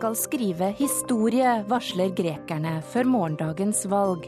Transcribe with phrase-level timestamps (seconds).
[0.00, 4.22] Skal skrive historie, varsler grekerne før morgendagens valg.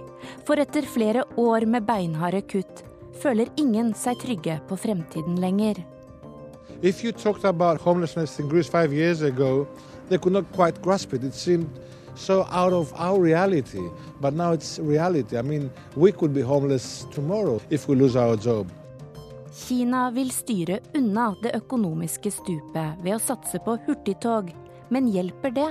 [0.44, 2.82] For etter flere år med beinharde kutt
[3.22, 5.80] føler ingen seg trygge på fremtiden lenger.
[6.82, 9.66] If you talked about homelessness in Greece five years ago,
[10.10, 11.24] they could not quite grasp it.
[11.24, 11.70] It seemed
[12.14, 13.80] so out of our reality.
[14.20, 15.38] But now it's reality.
[15.38, 18.68] I mean, we could be homeless tomorrow if we lose our job.
[19.56, 24.52] Kina vil styre unna det økonomiske stupet ved å satse på hurtigtog.
[24.92, 25.70] Men hjelper det?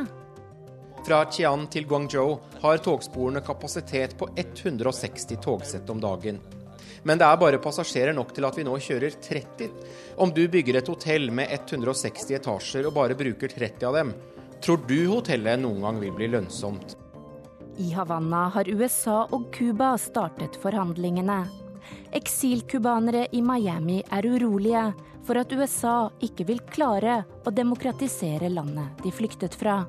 [1.05, 6.39] Fra Qian til Guangzhou har togsporene kapasitet på 160 togsett om dagen.
[7.03, 9.70] Men det er bare passasjerer nok til at vi nå kjører 30.
[10.21, 14.13] Om du bygger et hotell med 160 etasjer og bare bruker 30 av dem,
[14.61, 16.97] tror du hotellet noen gang vil bli lønnsomt?
[17.81, 21.44] I Havanna har USA og Cuba startet forhandlingene.
[22.13, 24.89] Eksilcubanere i Miami er urolige
[25.25, 29.86] for at USA ikke vil klare å demokratisere landet de flyktet fra.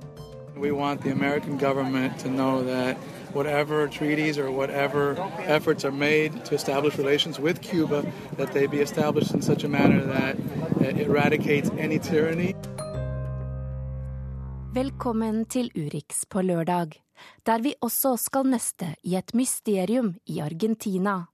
[0.56, 2.96] We want the American government to know that
[3.34, 5.16] whatever treaties or whatever
[5.46, 8.04] efforts are made to establish relations with Cuba,
[8.36, 10.36] that they be established in such a manner that
[10.98, 12.54] eradicates any tyranny.
[14.74, 16.94] Velkommen til Urix på lørdag,
[17.46, 21.31] der vi også skal nøste i et mysterium i Argentina.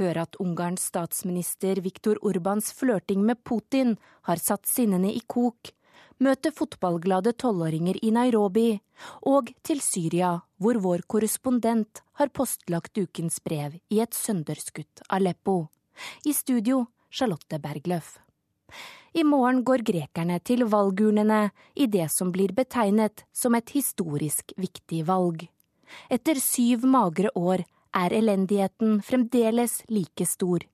[0.00, 5.68] Høre at Ungarns statsminister Viktor Orbans flørting med Putin har satt sinnene i kok.
[6.22, 8.80] Møte fotballglade tolvåringer i Nairobi.
[9.28, 15.66] Og til Syria, hvor vår korrespondent har postlagt ukens brev i et sønderskutt Aleppo.
[16.24, 18.16] I studio Charlotte Bergløff.
[19.12, 25.04] I morgen går grekerne til valgurnene i det som blir betegnet som et historisk viktig
[25.04, 25.44] valg.
[26.08, 27.66] Etter syv magre år
[27.96, 30.64] er elendigheten fremdeles like stor.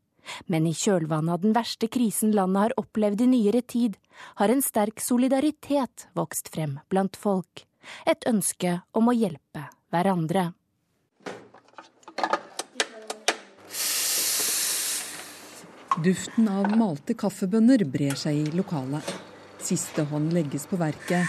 [0.47, 3.97] Men i kjølvannet av den verste krisen landet har opplevd i nyere tid,
[4.41, 7.65] har en sterk solidaritet vokst frem blant folk.
[8.06, 10.53] Et ønske om å hjelpe hverandre.
[15.99, 19.03] Duften av malte kaffebønner brer seg i lokalet.
[19.59, 21.27] Siste hånd legges på verket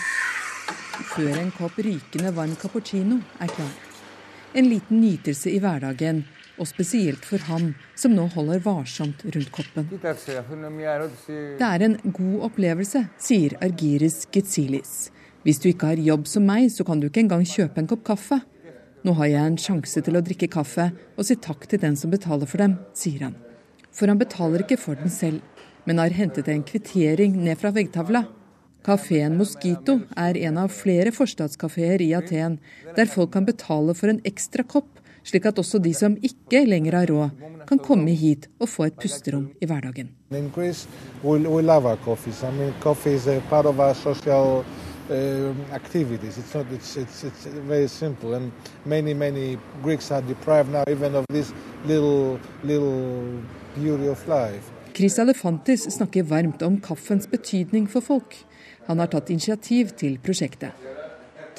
[1.15, 3.88] før en kopp rykende varm cappuccino er klar.
[4.57, 6.23] En liten nytelse i hverdagen,
[6.59, 9.87] og spesielt for han som nå holder varsomt rundt koppen.
[9.93, 15.11] Det er en god opplevelse, sier Argiris Getsilis.
[15.45, 18.03] Hvis du ikke har jobb som meg, så kan du ikke engang kjøpe en kopp
[18.09, 18.41] kaffe.
[19.05, 22.11] Nå har jeg en sjanse til å drikke kaffe og si takk til den som
[22.11, 23.37] betaler for dem, sier han.
[23.95, 25.39] For han betaler ikke for den selv,
[25.87, 28.25] men har hentet en kvittering ned fra veggtavla.
[28.83, 32.59] Kafeen Mosquito er en av flere forstadskafeer i Aten,
[32.95, 34.87] der folk kan betale for en ekstra kopp,
[35.27, 38.99] slik at også de som ikke lenger har råd, kan komme hit og få et
[39.01, 40.13] pusterom i hverdagen.
[40.31, 40.87] In Greece,
[41.23, 42.43] we, we love our coffees.
[42.43, 44.63] I mean, coffee is a part of our social
[45.73, 46.37] activities.
[46.37, 46.65] It's not.
[46.71, 48.51] It's, it's it's very simple, and
[48.85, 51.51] many many Greeks are deprived now even of this
[51.85, 53.41] little little
[53.75, 54.71] beauty of life.
[54.93, 58.35] Chris Elefantis snakker varmt om kaffens betydning for folk.
[58.89, 60.73] Han har tatt initiativ til prosjektet.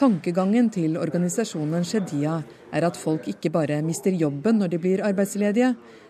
[0.01, 2.41] Tankegangen til organisasjonen Shedia
[2.75, 5.69] er at folk ikke bare mister jobben når de blir arbeidsledige,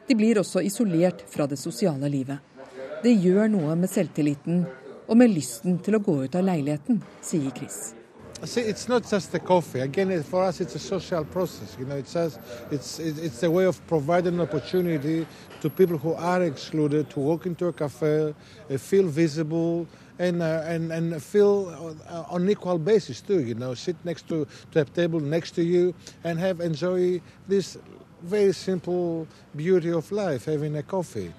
[0.08, 2.40] de blir også isolert fra det sosiale livet.
[3.04, 4.62] Det gjør noe med selvtilliten
[5.10, 7.80] og med lysten til å gå ut av leiligheten, sier Chris.
[8.44, 9.38] See, it's not just the
[10.24, 11.76] for us, it's a social process.
[11.78, 12.38] You know, it's us,
[12.70, 15.26] it's it- it's a way of providing an opportunity
[15.60, 17.72] to people who are excluded to walk into a
[20.20, 23.40] and uh, and and feel uh, on equal basis too.
[23.40, 25.94] You know, sit next to to a table next to you
[26.24, 27.78] and have enjoy this
[28.22, 29.26] very simple
[29.56, 31.32] beauty of life, having a coffee.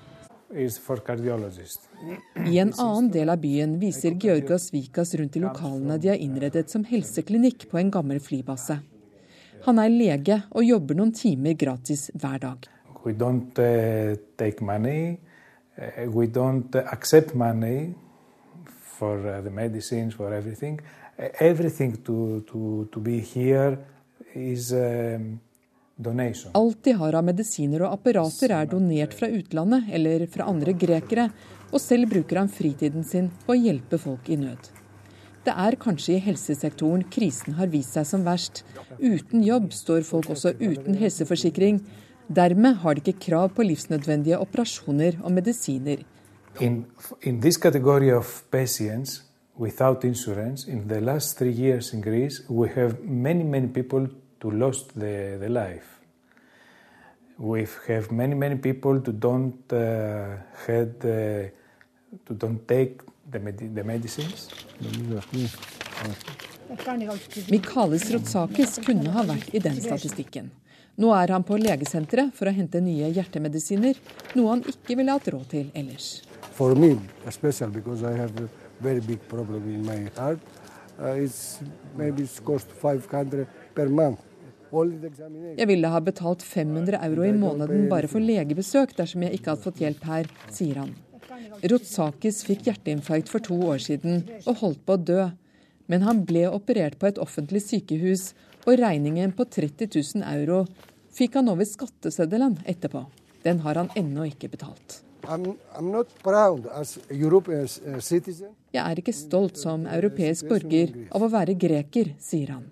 [0.53, 1.87] is for cardiologists.
[2.45, 6.67] I en annen del av byen viser Georgas Vikas rundt i lokalene de har innredet
[6.69, 8.81] som helseklinikk på en gammel flybase.
[9.63, 12.67] Han er lege og jobber noen timer gratis hver dag.
[13.05, 15.21] We don't uh, take money.
[15.77, 17.95] Uh, we don't accept money
[19.01, 20.79] for uh, the medicines, for everything.
[21.17, 23.77] Uh, everything to, to, to be here
[24.35, 25.39] is um,
[25.97, 26.51] donation.
[26.53, 31.29] Alt de har av medisiner og apparater er donert fra utlandet eller fra andre grekere,
[31.71, 34.69] og selv bruker han fritiden sin på å hjelpe folk i nød.
[35.41, 38.61] Det er kanskje i helsesektoren krisen har vist seg som verst.
[38.99, 41.79] Uten jobb står folk også uten helseforsikring.
[42.29, 46.03] Dermed har de ikke krav på livsnødvendige operasjoner og medisiner.
[46.59, 46.85] In,
[47.21, 49.23] in this category of patients
[49.55, 54.07] without insurance, in the last three years in Greece, we have many, many people
[54.39, 55.99] to lost the, the life.
[57.37, 60.37] We have many, many people who don't uh,
[60.67, 61.49] had uh,
[62.25, 64.49] to don't take the, med the medicines.
[67.49, 70.51] Mikalis Rotsakis kunne ha vært i den statistikken.
[71.01, 73.97] Nå er han på legesenteret for å hente nye hjertemedisiner,
[74.37, 76.30] noe han ikke ville hatt råd til ellers.
[76.51, 78.49] For me, especially because I have a
[78.79, 80.39] very big problem in my heart,
[80.99, 81.59] uh, it's
[81.97, 84.19] maybe it's cost 500 per month.
[84.71, 89.65] Jeg ville ha betalt 500 euro i måneden bare for legebesøk dersom jeg ikke hadde
[89.65, 90.93] fått hjelp her, sier han.
[91.67, 95.27] Rotsakis fikk hjerteinfarkt for to år siden og holdt på å dø.
[95.91, 98.31] Men han ble operert på et offentlig sykehus,
[98.63, 100.63] og regningen på 30 000 euro
[101.11, 103.03] fikk han over skatteseddelen etterpå.
[103.43, 105.01] Den har han ennå ikke betalt.
[105.27, 106.05] I'm, I'm
[108.71, 112.65] Jeg er ikke stolt som europeisk borger av å være greker, sier han.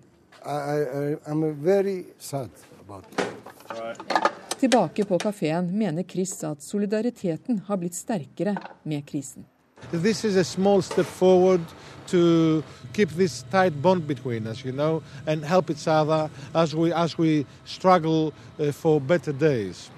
[4.60, 9.46] Tilbake på kafeen mener Chris at solidariteten har blitt sterkere med krisen.
[9.92, 11.60] This is a small step forward
[12.08, 12.62] to
[12.92, 17.16] keep this tight bond between us, you know, and help each other as we as
[17.18, 19.90] we struggle uh, for better days.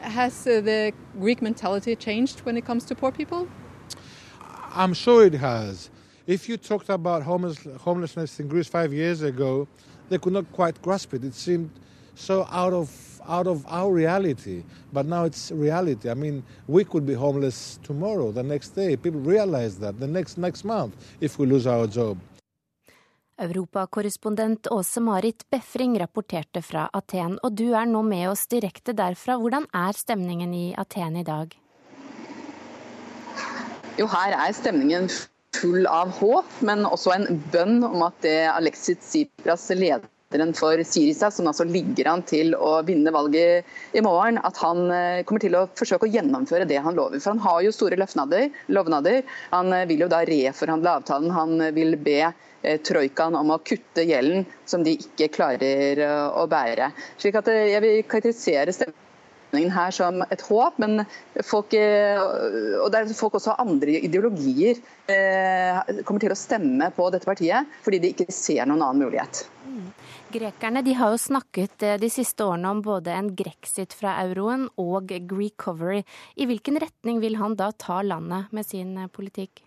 [0.00, 3.48] Has uh, the Greek mentality changed when it comes to poor people?
[4.72, 5.90] I'm sure it has.
[6.26, 9.68] If you talked about homeless, homelessness in Greece five years ago,
[10.08, 11.24] they could not quite grasp it.
[11.24, 11.70] It seemed
[12.14, 12.90] so out of
[13.28, 14.64] out of our reality.
[14.92, 16.08] But now it's reality.
[16.10, 18.96] I mean, we could be homeless tomorrow, the next day.
[18.96, 22.18] People realize that the next next month if we lose our job.
[23.40, 29.38] Europakorrespondent Åse Marit Befring rapporterte fra Aten, og du er nå med oss direkte derfra.
[29.40, 31.56] Hvordan er stemningen i Aten i dag?
[33.96, 35.08] Jo, her er stemningen
[35.56, 39.70] full av håp, men også en bønn om at det Alexis Tsipras
[40.30, 43.66] lederen for Syrisa, som altså ligger an til å vinne valget
[43.98, 47.18] i morgen, at han eh, kommer til å forsøke å gjennomføre det han lover.
[47.18, 49.24] For han har jo store lovnader.
[49.50, 51.34] Han eh, vil jo da reforhandle avtalen.
[51.34, 56.92] Han vil be eh, troikaen om å kutte gjelden som de ikke klarer å bære.
[57.18, 61.02] Slik at Jeg vil karakterisere stemningen her som et håp, men
[61.42, 62.22] folk, eh,
[62.78, 64.78] og der folk også har andre ideologier,
[65.10, 69.48] eh, kommer til å stemme på dette partiet fordi de ikke ser noen annen mulighet.
[70.30, 74.68] Grekerne de har jo snakket eh, de siste årene om både en grexit fra euroen
[74.78, 76.04] og recovery.
[76.38, 79.64] I hvilken retning vil han da ta landet med sin politikk?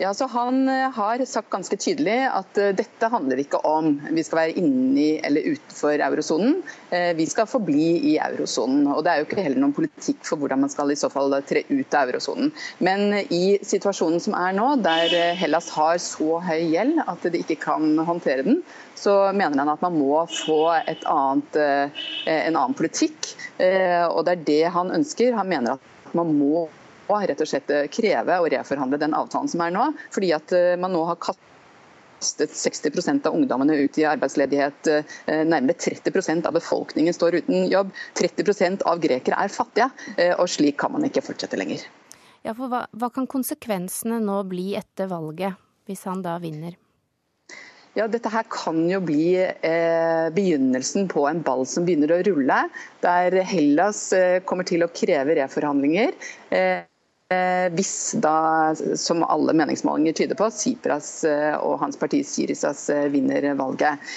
[0.00, 4.22] Ja, så Han eh, har sagt ganske tydelig at eh, dette handler ikke om vi
[4.24, 6.54] skal være inni eller utenfor eurosonen.
[6.88, 8.86] Eh, vi skal forbli i eurosonen.
[8.94, 11.36] og Det er jo ikke heller noen politikk for hvordan man skal i så fall
[11.44, 12.48] tre ut av eurosonen.
[12.80, 17.60] Men i situasjonen som er nå, der Hellas har så høy gjeld at de ikke
[17.68, 18.62] kan håndtere den,
[18.96, 23.34] så mener han at man må få annet, en annen politikk.
[23.60, 25.36] Og det er det han ønsker.
[25.36, 26.70] Han mener at man må
[27.18, 29.86] rett og slett eh, kreve å reforhandle den avtalen som er nå.
[30.14, 34.90] Fordi at eh, man nå har kastet 60% av ungdommene ut i arbeidsledighet.
[34.90, 37.94] Eh, nærmere 30% av befolkningen står uten jobb.
[38.20, 39.90] 30% av grekere er fattige.
[40.38, 41.82] Og slik kan man ikke fortsette lenger.
[42.46, 45.58] Ja, for hva, hva kan konsekvensene nå bli etter valget,
[45.88, 46.78] hvis han da vinner?
[47.98, 52.60] Ja, Dette her kan jo bli eh, begynnelsen på en ball som begynner å rulle.
[53.02, 56.14] Der Hellas eh, kommer til å kreve reforhandlinger.
[56.54, 56.86] Eh,
[57.74, 63.52] hvis da, som alle meningsmålinger tyder på, Sipras eh, og hans parti Syrisas eh, vinner
[63.54, 64.12] valget.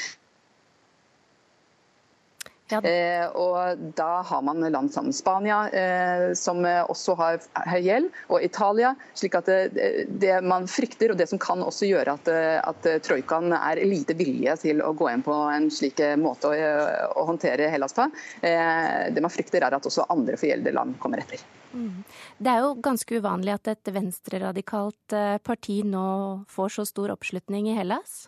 [2.74, 2.82] Ja.
[2.82, 8.44] Eh, og Da har man land som Spania, eh, som også har høy gjeld, og
[8.44, 8.96] Italia.
[9.14, 12.30] slik at det, det, man frykter, og det som kan også gjøre at,
[12.64, 16.74] at troikaen er lite villige til å gå inn på en slik måte å,
[17.20, 18.08] å håndtere Hellas på,
[18.42, 21.42] eh, det man frykter er at også andre forgjeldede land kommer etter.
[21.74, 22.04] Mm.
[22.38, 26.06] Det er jo ganske uvanlig at et venstreradikalt eh, parti nå
[26.52, 28.28] får så stor oppslutning i Hellas?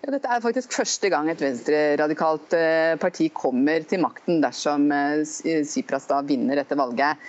[0.00, 4.86] Ja, dette er faktisk første gang et venstreradikalt eh, parti kommer til makten dersom
[5.28, 7.20] Sipras da vinner dette valget.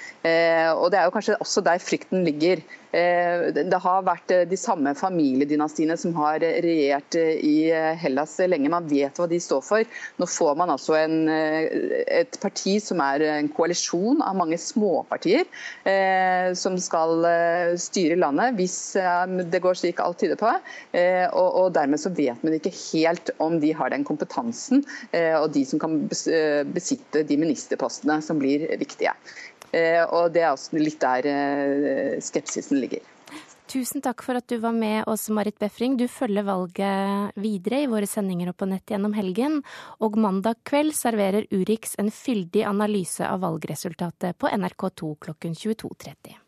[0.77, 2.63] Og Det er jo kanskje også der frykten ligger.
[2.91, 7.55] Eh, det har vært eh, de samme familiedynastiene som har regjert eh, i
[8.01, 8.71] Hellas lenge.
[8.71, 9.87] Man vet hva de står for.
[10.19, 15.47] Nå får man altså en, et parti som er en koalisjon av mange småpartier
[16.57, 17.25] som skal
[17.79, 18.75] styre landet, hvis
[19.51, 20.49] det går slik alt tyder på.
[20.51, 25.63] Og, og dermed så vet man ikke helt om de har den kompetansen og de
[25.65, 29.15] som kan besitte de ministerpostene som blir viktige.
[29.71, 33.03] Eh, og Det er også litt der eh, skepsisen ligger.
[33.71, 35.95] Tusen takk for at du var med oss, Marit Befring.
[35.95, 39.61] Du følger valget videre i våre sendinger og på nett gjennom helgen.
[40.03, 46.40] Og mandag kveld serverer Urix en fyldig analyse av valgresultatet på NRK2 klokken 22.30.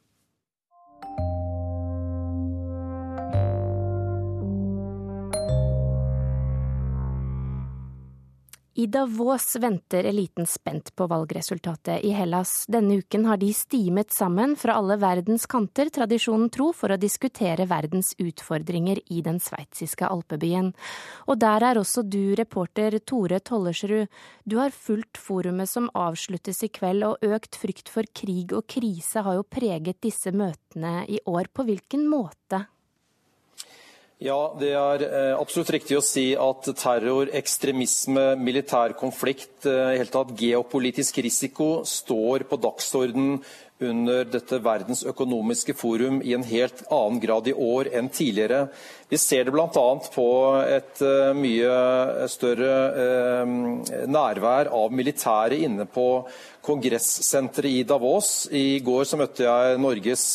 [8.75, 12.65] I Davos venter eliten spent på valgresultatet i Hellas.
[12.67, 17.67] Denne uken har de stimet sammen fra alle verdens kanter, tradisjonen tro, for å diskutere
[17.69, 20.71] verdens utfordringer i den sveitsiske alpebyen.
[21.29, 24.09] Og der er også du, reporter Tore Tollersrud.
[24.49, 29.21] Du har fulgt forumet som avsluttes i kveld, og økt frykt for krig og krise
[29.21, 31.53] har jo preget disse møtene i år.
[31.53, 32.65] På hvilken måte?
[34.21, 39.99] Ja, det er eh, absolutt riktig å si at terror, ekstremisme, militær konflikt, eh, i
[39.99, 43.39] hele tatt geopolitisk risiko står på dagsorden
[43.81, 48.67] under dette verdens økonomiske forum i en helt annen grad i år enn tidligere.
[49.09, 49.67] Vi ser det bl.a.
[50.13, 50.27] på
[50.63, 53.43] et eh, mye større
[54.07, 56.07] nærvær av militære inne på
[56.63, 58.47] kongressenteret i Davos.
[58.51, 60.27] I går så møtte jeg Norges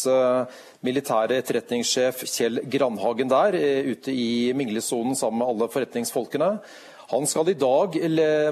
[0.86, 6.60] militære etterretningssjef Kjell Grandhagen der, eh, ute i minglesonen sammen med alle forretningsfolkene.
[7.08, 7.94] Han skal i dag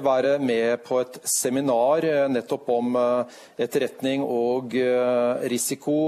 [0.01, 3.35] være med på et seminar eh, nettopp om eh,
[3.67, 4.73] etterretning og
[5.45, 5.99] risiko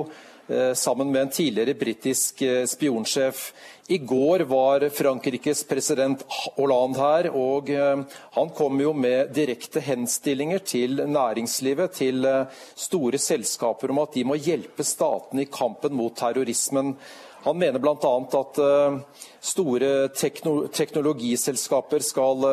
[0.50, 2.39] Eh, sammen med en tidligere britisk
[2.72, 3.41] spionsjef.
[3.94, 6.24] I går var Frankrikes president
[6.56, 7.70] Hollande her, og
[8.34, 12.25] han kom jo med direkte henstillinger til næringslivet, til
[12.74, 16.96] store selskaper, om at de må hjelpe statene i kampen mot terrorismen.
[17.46, 18.15] Han mener bl.a.
[18.41, 18.63] at
[19.41, 22.46] store teknologiselskaper skal,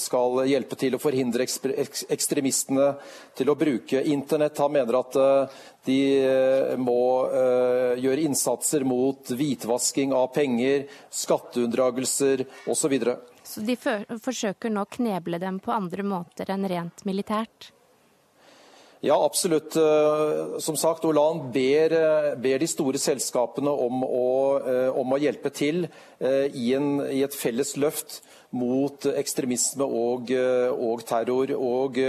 [0.00, 2.88] skal, hjelpe til å forhindre ekstremistene
[3.36, 4.60] til å bruke internett.
[4.62, 5.18] Han mener at
[5.84, 7.00] de eh, må
[8.00, 12.74] gjøre innsatser mot hvitvasking av penger, skatteunndragelser osv.
[12.84, 13.18] Så, videre.
[13.44, 13.76] så de
[14.22, 17.73] forsøker nå å kneble dem på andre måter enn rent militært?
[19.04, 19.76] Ja, absolutt.
[19.76, 21.92] Eh, som sagt, Olan ber,
[22.40, 24.28] ber de store selskapene om å,
[24.96, 28.22] om å hjelpe til i, en, i et felles løft
[28.54, 31.52] mot ekstremisme og, eh, og, terror.
[31.52, 32.00] Og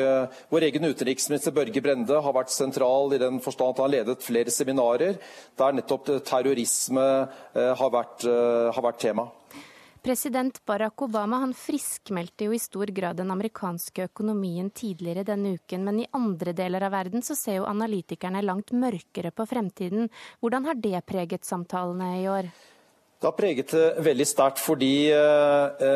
[0.54, 4.24] Vår egen utenriksminister Børge Brende har vært sentral i den forstand at han har ledet
[4.24, 5.20] flere seminarer
[5.60, 7.08] der nettopp terrorisme
[7.56, 9.28] har, vært, har, vært, tema.
[10.06, 15.82] President Barack Obama han friskmeldte jo i stor grad den amerikanske økonomien tidligere denne uken,
[15.82, 20.12] men i andre deler av verden så ser jo analytikerne langt mørkere på fremtiden.
[20.46, 22.52] Hvordan har det preget samtalene i år?
[23.18, 25.88] Det har preget det veldig sterkt, fordi eh,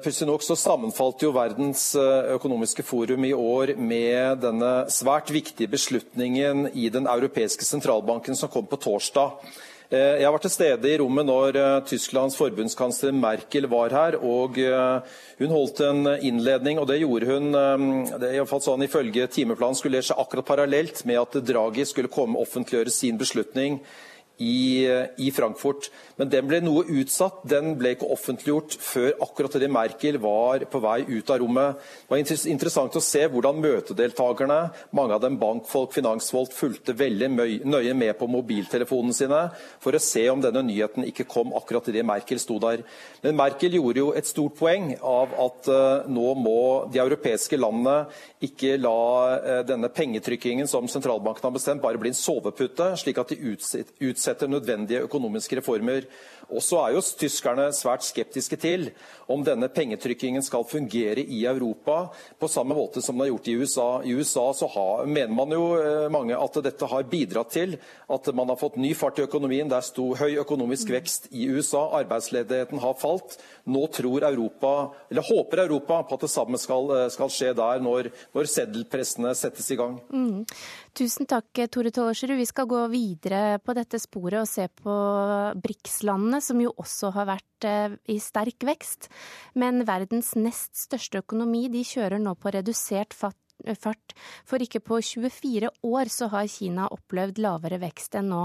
[0.00, 5.68] eh, nok så sammenfalt jo Verdens eh, økonomiske forum i år med denne svært viktige
[5.68, 9.36] beslutningen i Den europeiske sentralbanken som kom på torsdag.
[9.92, 14.16] Eh, jeg var til stede i rommet når Tysklands forbundskansler Merkel var her.
[14.16, 14.56] og
[15.38, 19.76] Hun holdt en innledning, og det gjorde hun det er i fall sånn ifølge timeplanen
[19.76, 23.82] skulle det skje akkurat parallelt med at Draghi skulle komme offentliggjøre sin beslutning
[24.40, 25.90] i, i, Frankfurt.
[26.22, 27.40] Men den ble noe utsatt.
[27.50, 31.80] Den ble ikke offentliggjort før akkurat idet Merkel var på vei ut av rommet.
[31.82, 32.20] Det var
[32.52, 34.58] interessant å se hvordan møtedeltakerne,
[34.94, 37.32] mange av dem bankfolk, finansfolk, fulgte veldig
[37.66, 39.40] nøye med på mobiltelefonene sine
[39.82, 42.84] for å se om denne nyheten ikke kom akkurat idet Merkel sto der.
[43.26, 46.62] Men Merkel gjorde jo et stort poeng av at uh, nå må
[46.92, 48.04] de europeiske landene
[48.46, 53.34] ikke la uh, denne pengetrykkingen som sentralbanken har bestemt, bare bli en sovepute, slik at
[53.34, 53.56] de
[54.06, 56.06] utsetter nødvendige økonomiske reformer.
[56.52, 58.90] Og så er jo tyskerne svært skeptiske til
[59.32, 63.54] om denne pengetrykkingen skal fungere i Europa på samme måte som den har gjort i
[63.56, 63.88] USA.
[64.04, 67.76] I USA så har, mener man jo eh, mange at dette har bidratt til
[68.12, 69.70] at man har fått ny fart i økonomien.
[69.70, 71.86] Det er stor, høy økonomisk vekst i USA.
[72.02, 73.38] Arbeidsledigheten har falt.
[73.64, 74.74] Nå tror Europa,
[75.08, 79.32] eller håper Europa på at det samme skal, eh, skal skje der når, når seddelpressene
[79.38, 80.00] settes i gang.
[80.12, 80.44] Mm.
[80.92, 82.34] Tusen takk, Tore Tollersrud.
[82.36, 84.96] Vi skal gå videre på dette sporet og se på
[85.64, 89.08] BRICS-landene, som jo også har vært eh, i sterk vekst.
[89.56, 93.40] Men verdens nest største økonomi de kjører nå på redusert fatt
[93.78, 94.14] fart,
[94.48, 98.42] for ikke på 24 år så har Kina opplevd lavere vekst enn nå.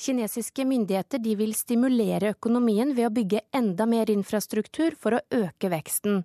[0.00, 5.70] Kinesiske myndigheter de vil stimulere økonomien ved å bygge enda mer infrastruktur for å øke
[5.72, 6.22] veksten.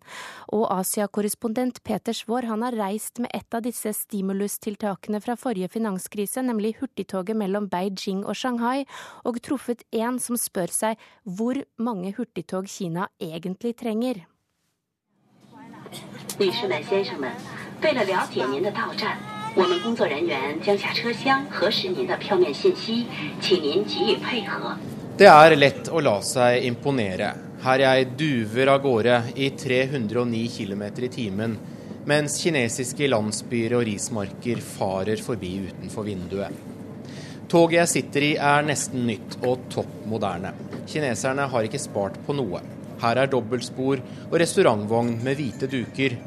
[0.56, 6.44] Og Asia-korrespondent Peter Svaar han har reist med et av disse stimulustiltakene fra forrige finanskrise,
[6.46, 8.86] nemlig hurtigtoget mellom Beijing og Shanghai,
[9.26, 14.26] og truffet en som spør seg hvor mange hurtigtog Kina egentlig trenger.
[17.81, 19.17] 女士们、先生们，为了了解您的到站，
[19.55, 23.07] 我们工作人员将下车厢核实您的票面信息，
[23.41, 24.77] 请您给予配合。
[25.17, 27.35] Det er lett å la seg imponere.
[27.63, 31.57] Her jeg duver av gårde i 309 km i timen,
[32.05, 36.51] mens kinesiske landsbyer og rismarker farer forbi utenfor vinduet.
[37.49, 40.53] Toget jeg sitter i er nesten nytt og topp moderne.
[40.89, 42.61] Kineserne har ikke spart på noe.
[43.01, 46.19] Her er dobbeltspor og restaurantvogn med hvite duker,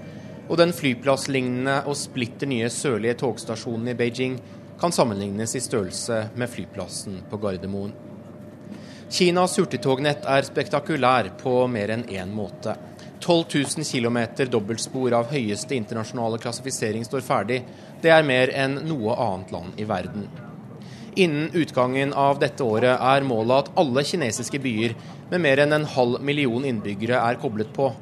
[0.52, 4.34] og den flyplasslignende og splitter nye sørlige togstasjonen i Beijing
[4.80, 7.94] kan sammenlignes i størrelse med flyplassen på Gardermoen.
[9.12, 12.76] Kinas hurtigtognett er spektakulær på mer enn én måte.
[13.22, 14.18] 12 000 km
[14.52, 17.62] dobbeltspor av høyeste internasjonale klassifisering står ferdig.
[18.04, 20.28] Det er mer enn noe annet land i verden.
[21.16, 24.96] Innen utgangen av dette året er målet at alle kinesiske byer
[25.30, 27.92] med mer enn en halv million innbyggere er koblet på.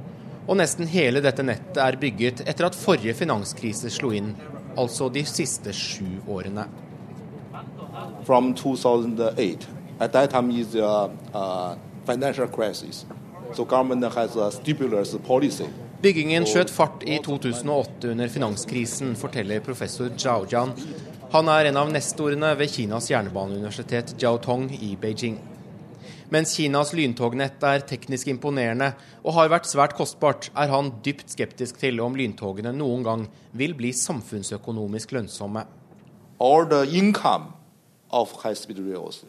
[0.50, 4.32] Og nesten hele dette nettet er bygget etter at forrige finanskrise slo inn,
[4.74, 6.64] altså de siste sju årene.
[8.26, 9.68] From 2008,
[10.00, 11.76] at that time is a, a
[12.06, 13.06] financial crisis.
[13.54, 15.70] So government has a stimulus policy.
[16.02, 20.74] Byggingen skjøt fart i 2008 under finanskrisen, forteller professor Zhao Jian,
[21.30, 25.36] han er en av nestorene ved Kinas jernbaneuniversitet Jiaotong i Beijing.
[26.30, 28.92] Mens Kinas lyntognett er teknisk imponerende
[29.24, 33.24] og har vært svært kostbart, er han dypt skeptisk til om lyntogene noen gang
[33.58, 35.64] vil bli samfunnsøkonomisk lønnsomme.
[36.38, 37.50] All the income
[38.14, 39.24] of high-speed rails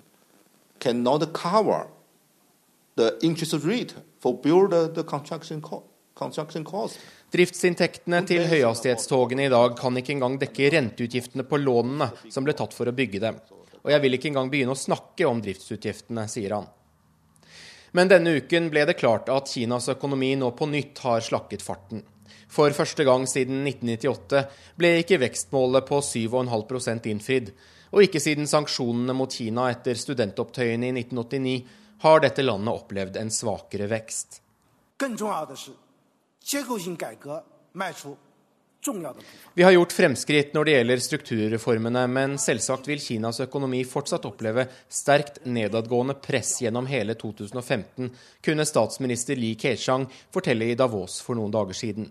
[0.79, 1.88] cannot cover
[2.98, 5.63] the interest rate for build the construction,
[6.13, 7.00] construction cost.
[7.34, 12.77] Driftsinntektene til høyhastighetstogene i dag kan ikke engang dekke renteutgiftene på lånene som ble tatt
[12.77, 13.41] for å bygge dem.
[13.81, 16.70] Og jeg vil ikke engang begynne å snakke om driftsutgiftene, sier han.
[17.92, 22.06] Men denne uken ble det klart at Kinas økonomi nå på nytt har slakket farten.
[22.52, 24.42] For første gang siden 1998
[24.80, 27.52] ble ikke vekstmålet på 7,5% innfridd.
[27.92, 31.56] Og ikke siden sanksjonene mot Kina etter studentopptøyene i 1989
[32.04, 34.42] har dette landet opplevd en svakere vekst.
[39.53, 44.63] Vi har gjort fremskritt når det gjelder strukturreformene, men selvsagt vil Kinas økonomi fortsatt oppleve
[44.89, 48.09] sterkt nedadgående press gjennom hele 2015,
[48.41, 52.07] kunne statsminister Li Keqiang fortelle i Davos for noen dager siden.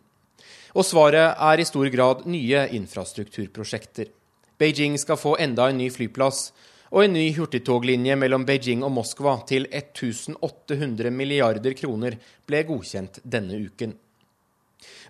[0.78, 4.12] Og svaret er i stor grad nye infrastrukturprosjekter.
[4.60, 6.52] Beijing skal få enda en ny flyplass,
[6.94, 12.14] og en ny hurtigtoglinje mellom Beijing og Moskva til 1800 milliarder kroner
[12.46, 13.96] ble godkjent denne uken.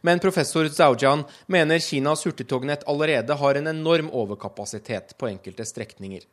[0.01, 6.25] Men professor Zhaojian mener Kinas hurtigtognett allerede har en enorm overkapasitet på enkelte strekninger.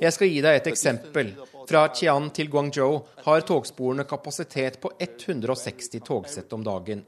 [0.00, 1.30] Jeg skal gi deg et eksempel.
[1.68, 7.04] Fra Qian til Guangzhou har togsporene kapasitet på 160 togsett om dagen.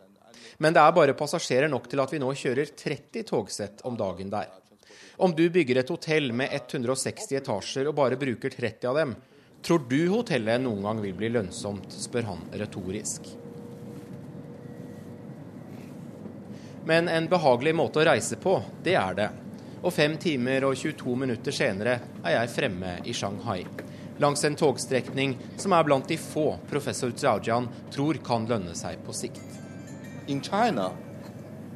[0.60, 4.30] Men det er bare passasjerer nok til at vi nå kjører 30 togsett om dagen
[4.30, 4.46] der.
[5.20, 9.16] Om du bygger et hotell med 160 etasjer og bare bruker 30 av dem,
[9.62, 13.28] Tror du hotellet noen gang vil bli lønnsomt, spør han retorisk.
[16.88, 19.28] Men en behagelig måte å reise på, det er det.
[19.80, 23.62] Og fem timer og 22 minutter senere er jeg fremme i Shanghai.
[24.20, 29.14] Langs en togstrekning som er blant de få professor Zhaojian tror kan lønne seg på
[29.16, 29.44] sikt.
[30.28, 30.90] In China,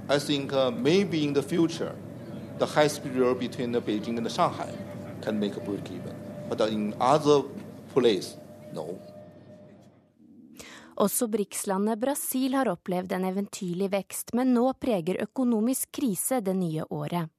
[0.09, 1.95] I think uh, maybe in the future,
[2.59, 4.73] the high-speed rail between Beijing and Shanghai
[5.23, 6.13] can make a break even.
[6.49, 7.43] But in other
[7.95, 8.37] police?
[8.75, 8.89] No.
[11.03, 16.87] Også BRICS-landet Brasil har opplevd en eventyrlig vekst, men nå preger økonomisk krise det nye
[16.95, 17.31] året.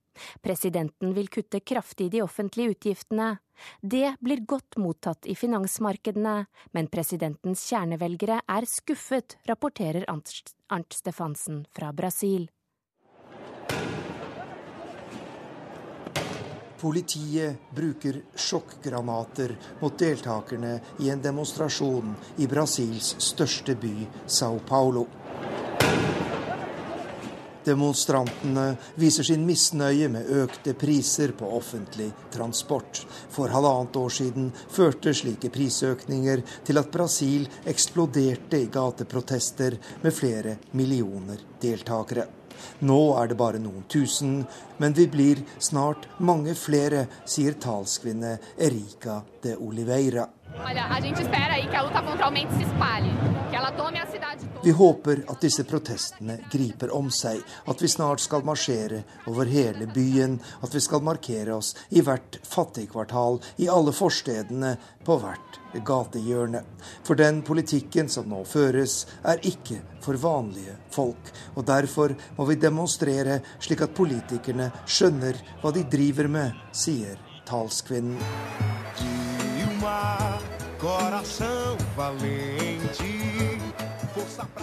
[0.43, 3.37] Presidenten vil kutte kraftig de offentlige utgiftene.
[3.81, 6.35] Det blir godt mottatt i finansmarkedene,
[6.71, 12.49] men presidentens kjernevelgere er skuffet, rapporterer Arnt Stefansen fra Brasil.
[16.85, 25.07] Politiet bruker sjokkgranater mot deltakerne i en demonstrasjon i Brasils største by, Sao Paulo.
[27.65, 28.67] Demonstrantene
[29.01, 33.01] viser sin misnøye med økte priser på offentlig transport.
[33.33, 40.59] For halvannet år siden førte slike prisøkninger til at Brasil eksploderte i gateprotester med flere
[40.77, 42.29] millioner deltakere.
[42.85, 44.41] Nå er det bare noen tusen,
[44.77, 50.27] men vi blir snart mange flere, sier talskvinne Erika de Oliveira.
[54.65, 57.37] Vi håper at disse protestene griper om seg,
[57.69, 62.39] at vi snart skal marsjere over hele byen, at vi skal markere oss i hvert
[62.41, 64.71] fattigkvartal, i alle forstedene,
[65.05, 66.63] på hvert gatehjørne.
[67.05, 71.29] For den politikken som nå føres, er ikke for vanlige folk.
[71.53, 78.17] Og derfor må vi demonstrere slik at politikerne skjønner hva de driver med, sier talskvinnen.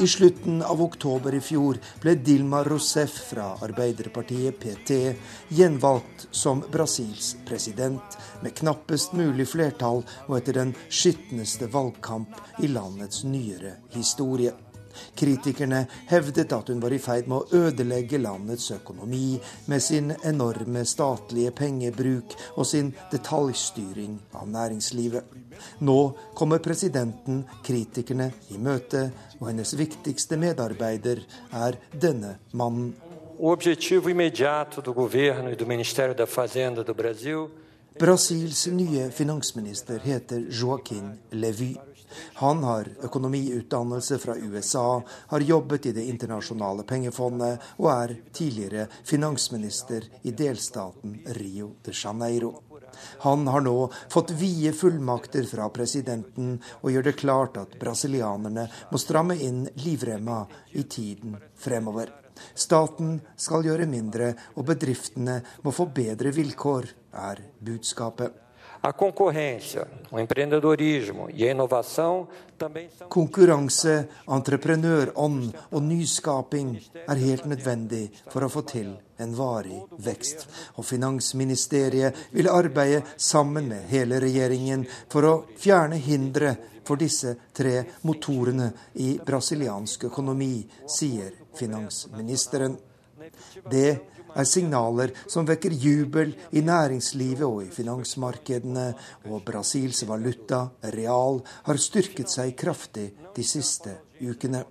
[0.00, 4.98] I slutten av oktober i fjor ble Dilma Rousef fra Arbeiderpartiet PT
[5.56, 13.24] gjenvalgt som Brasils president, med knappest mulig flertall og etter den skitneste valgkamp i landets
[13.24, 14.52] nyere historie.
[15.18, 19.38] Kritikerne hevdet at hun var i ferd med å ødelegge landets økonomi
[19.70, 25.38] med sin enorme statlige pengebruk og sin detaljstyring av næringslivet.
[25.86, 25.98] Nå
[26.34, 32.92] kommer presidenten kritikerne i møte, og hennes viktigste medarbeider er denne mannen.
[33.42, 33.56] E
[37.98, 41.76] Brasils nye finansminister heter Joaquin Levy.
[42.40, 50.08] Han har økonomiutdannelse fra USA, har jobbet i Det internasjonale pengefondet og er tidligere finansminister
[50.22, 52.54] i delstaten Rio de Janeiro.
[53.24, 59.00] Han har nå fått vide fullmakter fra presidenten og gjør det klart at brasilianerne må
[59.00, 62.12] stramme inn livremma i tiden fremover.
[62.54, 68.41] Staten skal gjøre mindre, og bedriftene må få bedre vilkår, er budskapet.
[68.84, 72.26] A concorrência, o empreendedorismo e a inovação
[72.58, 78.90] também são Konkurranse, entreprenørånd og nyskaping er helt nødvendig for å få til
[79.22, 80.48] en varig vekst.
[80.78, 87.84] Og Finansministeriet vil arbeide sammen med hele regjeringen for å fjerne hindre for disse tre
[88.02, 90.56] motorene i brasiliansk økonomi,
[90.90, 92.74] sier finansministeren.
[93.70, 98.86] Det er signaler som vekker jubel i næringslivet og i finansmarkedene,
[99.28, 104.64] og Brasils valuta, real, har styrket seg kraftig de siste ukene.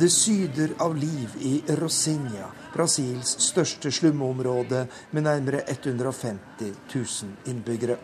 [0.00, 7.98] Det syder av liv i Rosinha, Brasils største slumområde med nærmere 150 000 innbyggere.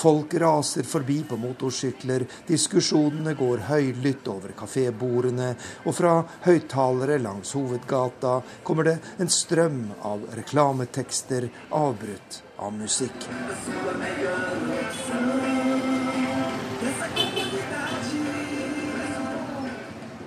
[0.00, 5.50] Folk raser forbi på motorsykler, diskusjonene går høylytt over kafébordene,
[5.84, 6.14] og fra
[6.46, 13.28] høyttalere langs hovedgata kommer det en strøm av reklametekster avbrutt av musikk.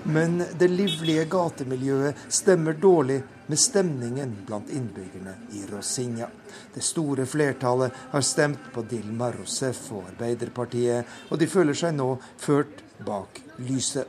[0.03, 6.27] Men det livlige gatemiljøet stemmer dårlig med stemningen blant innbyggerne i Rosinha.
[6.73, 12.15] Det store flertallet har stemt på Dilma Rousef og Arbeiderpartiet, og de føler seg nå
[12.37, 14.07] ført bak lyset.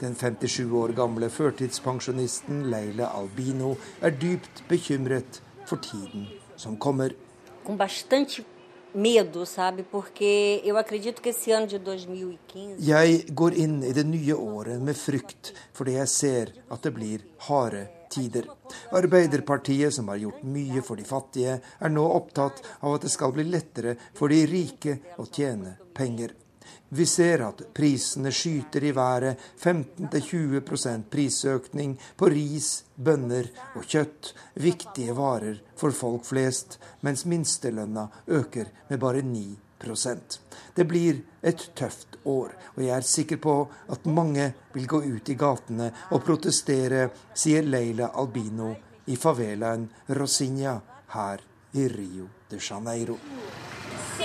[0.00, 7.14] Den 57 år gamle førtidspensjonisten Leila Albino er dypt bekymret for tiden som kommer.
[7.66, 8.44] 2015
[12.78, 17.24] Jeg går inn i det nye året med frykt fordi jeg ser at det blir
[17.48, 18.46] harde tider.
[18.94, 23.34] Arbeiderpartiet, som har gjort mye for de fattige, er nå opptatt av at det skal
[23.34, 26.32] bli lettere for de rike å tjene penger.
[26.94, 29.40] Vi ser at prisene skyter i været.
[29.58, 34.30] 15-20% prisøkning på ris, bønner og kjøtt.
[34.62, 38.06] Viktige varer for folk flest, mens minstelønna
[38.38, 39.44] øker med bare 9
[40.74, 43.54] Det blir et tøft år, og jeg er sikker på
[43.92, 48.74] at mange vil gå ut i gatene og protestere, sier Leila Albino
[49.06, 50.78] i favelaen Rosinha
[51.14, 53.18] her i Rio de Janeiro.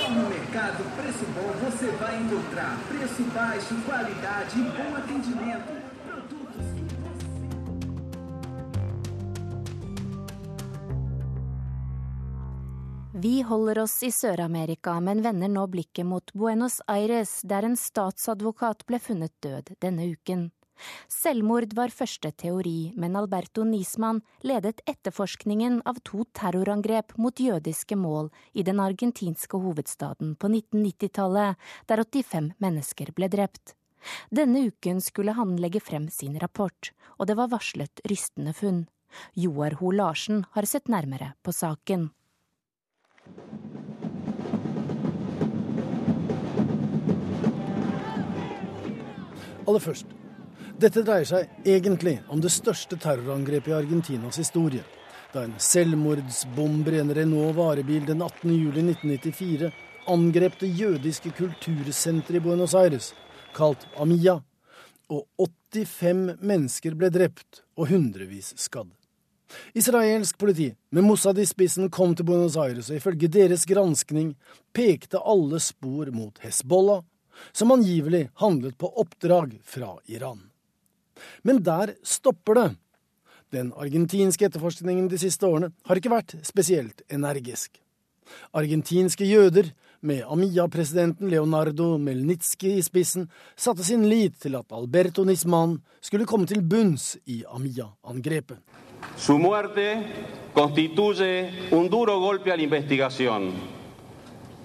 [0.09, 5.88] Mercado Preço Bom você vai encontrar preço baixo, qualidade e bom atendimento.
[13.21, 18.85] Vi holder oss i Sør-Amerika, men vender nå blikket mot Buenos Aires, der en statsadvokat
[18.87, 20.45] ble funnet død denne uken.
[21.11, 28.29] Selvmord var første teori, men Alberto Nisman ledet etterforskningen av to terrorangrep mot jødiske mål
[28.53, 31.57] i den argentinske hovedstaden på 1990-tallet,
[31.91, 33.73] der 85 mennesker ble drept.
[34.31, 38.85] Denne uken skulle han legge frem sin rapport, og det var varslet rystende funn.
[39.35, 42.13] Joar Ho Larsen har sett nærmere på saken.
[49.69, 50.15] Aller først.
[50.79, 54.81] Dette dreier seg egentlig om det største terrorangrepet i Argentinas historie.
[55.33, 59.69] Da en selvmordsbomber i en Renault varebil den 18.07.1994
[60.09, 63.11] angrep det jødiske kultursenteret i Buenos Aires,
[63.53, 64.39] kalt Amia,
[65.09, 68.89] og 85 mennesker ble drept og hundrevis skadd.
[69.73, 74.35] Israelsk politi, med Mossad i spissen, kom til Buenos Aires, og ifølge deres granskning
[74.73, 77.03] pekte alle spor mot Hezbollah,
[77.51, 80.49] som angivelig handlet på oppdrag fra Iran.
[81.41, 82.69] Men der stopper det.
[83.49, 87.79] Den argentinske etterforskningen de siste årene har ikke vært spesielt energisk.
[88.53, 93.25] Argentinske jøder, med Amia-presidenten Leonardo Melnitski i spissen,
[93.57, 98.61] satte sin lit til at Alberto Nisman skulle komme til bunns i Amia-angrepet.
[99.17, 100.03] Su muerte
[100.53, 103.51] constituye un duro golpe a la investigación.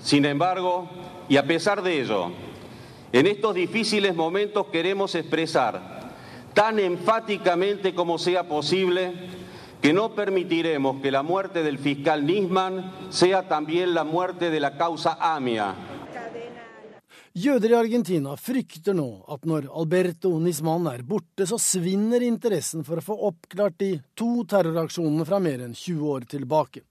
[0.00, 0.88] Sin embargo,
[1.28, 2.30] y a pesar de ello,
[3.14, 6.10] En estos difíciles momentos queremos expresar
[6.52, 9.12] tan enfáticamente como sea posible
[9.80, 14.76] que no permitiremos que la muerte del fiscal Nisman sea también la muerte de la
[14.76, 15.76] causa AMIA.
[17.34, 23.00] Jøder i Argentina frykter nå at når Alberto Nisman er borte, så svinner interessen for
[23.00, 26.84] å få oppklart de to terroraksjonene fra mer enn 20 år tilbake.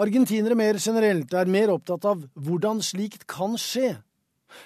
[0.00, 3.98] Argentinere mer generelt er mer opptatt av hvordan slikt kan skje,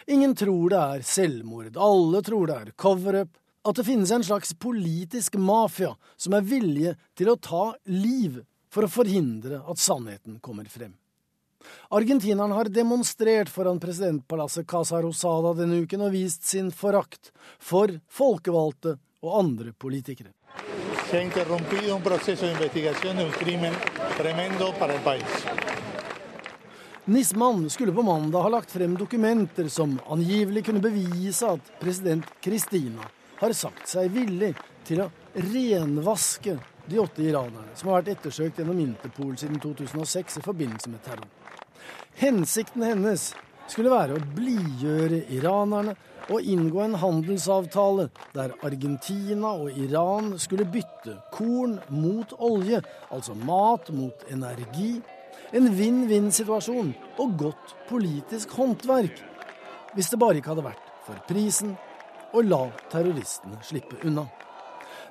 [0.07, 3.33] Ingen tror det er selvmord, alle tror det er cover-up,
[3.66, 8.38] at det finnes en slags politisk mafia som er villige til å ta liv
[8.70, 10.94] for å forhindre at sannheten kommer frem.
[11.88, 18.96] Argentinerne har demonstrert foran presidentpalasset Casa Rosada denne uken og vist sin forakt for folkevalgte
[19.22, 20.33] og andre politikere.
[27.07, 33.07] Nisman skulle på mandag ha lagt frem dokumenter som angivelig kunne bevise at president Kristina
[33.38, 34.50] har sagt seg villig
[34.88, 40.46] til å renvaske de åtte iranerne som har vært ettersøkt gjennom Interpol siden 2006 i
[40.46, 41.36] forbindelse med terror.
[42.16, 43.31] Hensikten hennes
[43.70, 45.96] skulle være å blidgjøre iranerne
[46.33, 52.81] og inngå en handelsavtale der Argentina og Iran skulle bytte korn mot olje,
[53.14, 54.96] altså mat mot energi
[55.55, 59.20] en vinn-vinn-situasjon og godt politisk håndverk.
[59.94, 61.77] Hvis det bare ikke hadde vært for prisen
[62.35, 64.27] å la terroristene slippe unna.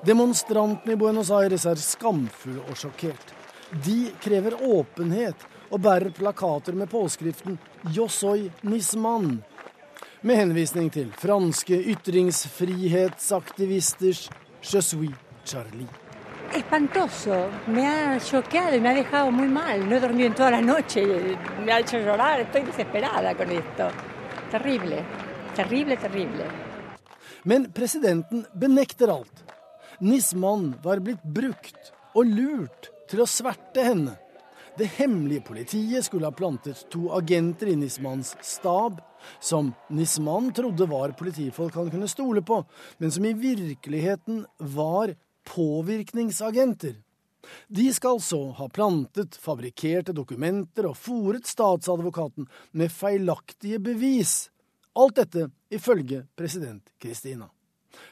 [0.06, 3.32] Demonstrantene i Buenos Aires er skamfulle og sjokkert.
[3.86, 7.60] De krever åpenhet og bærer plakater med påskriften
[7.92, 9.44] 'Yo soy Nisman',
[10.22, 14.30] med henvisning til franske ytringsfrihetsaktivisters
[14.62, 15.12] 'Je suis
[15.46, 15.88] Charlie'
[16.56, 19.90] espantoso, me ha choqueado y me ha dejado muy mal.
[19.90, 21.06] No he dormido en toda la noche,
[21.66, 23.90] me ha hecho llorar, estoy desesperada con esto.
[24.52, 25.04] Terrible,
[25.56, 26.46] terrible, terrible.
[27.44, 29.44] Men presidenten benekter alt.
[30.00, 34.25] Nisman var blitt brukt og lurt til å sverte henne.
[34.78, 39.00] Det hemmelige politiet skulle ha plantet to agenter i Nismans stab,
[39.40, 42.58] som Nisman trodde var politifolk han kunne stole på,
[42.98, 45.16] men som i virkeligheten var
[45.48, 46.98] påvirkningsagenter.
[47.68, 54.50] De skal så ha plantet fabrikkerte dokumenter og fòret statsadvokaten med feilaktige bevis.
[54.96, 57.48] Alt dette ifølge president Kristina.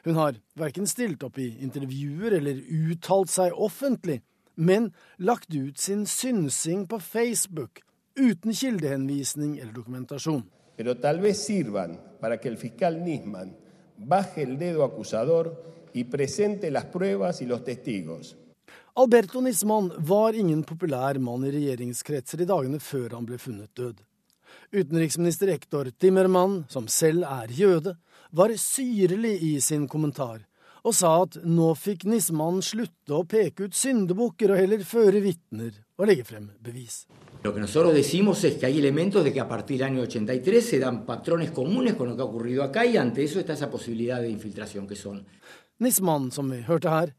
[0.06, 4.22] Hun har verken stilt opp i intervjuer eller uttalt seg offentlig,
[4.56, 7.82] men lagt ut sin synsing på Facebook
[8.16, 10.44] uten kildehenvisning eller dokumentasjon.
[10.78, 13.56] Pero tal vez sirvan para que el fiscal Nisman
[13.98, 15.54] baje el dedo acusador
[15.94, 18.36] y presente las pruebas y los testigos.
[18.96, 24.02] Alberto Nisman var ingen populær mann i regjeringskretser i dagene før han ble funnet død.
[24.74, 27.96] Utenriksminister Ektor Timmermann, som selv er jøde,
[28.32, 30.44] var syrlig i sin kommentar,
[30.84, 35.72] og sa at nå fikk Nisman slutte å peke ut syndebukker og heller føre vitner
[35.98, 37.06] og legge frem bevis.
[37.44, 40.62] Lo que nosotros decimos es que hay elementos de que a partir del año 83
[40.62, 43.70] se dan patrones comunes con lo que ha ocurrido acá y ante eso está esa
[43.70, 45.26] posibilidad de infiltración que son
[45.80, 47.10] Nisman, som vi hørte her,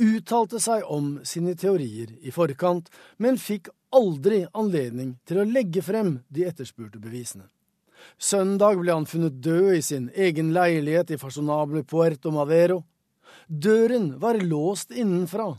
[0.00, 6.20] uttalte seg om sine teorier i forkant, men fikk aldri anledning til å legge frem
[6.28, 7.48] de etterspurte bevisene.
[8.16, 12.84] Søndag ble han funnet død i sin egen leilighet i fasjonable Puerto Madero.
[13.46, 15.58] Døren var låst innenfra.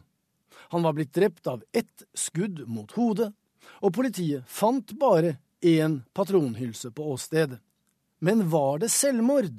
[0.70, 3.32] Han var blitt drept av ett skudd mot hodet,
[3.80, 7.60] og politiet fant bare én patronhylse på åstedet.
[8.20, 9.54] Men var det selvmord?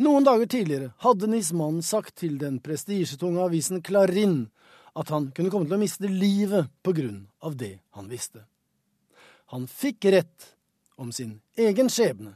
[0.00, 4.46] Noen dager tidligere hadde Nisman sagt til den prestisjetunge avisen Clarin
[4.96, 8.46] at han kunne komme til å miste livet på grunn av det han visste.
[9.52, 10.54] Han fikk rett
[10.96, 12.34] om sin egen skjebne.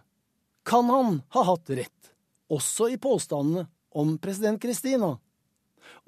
[0.63, 2.13] Kan han ha hatt rett,
[2.53, 5.17] også i påstandene om president Kristina?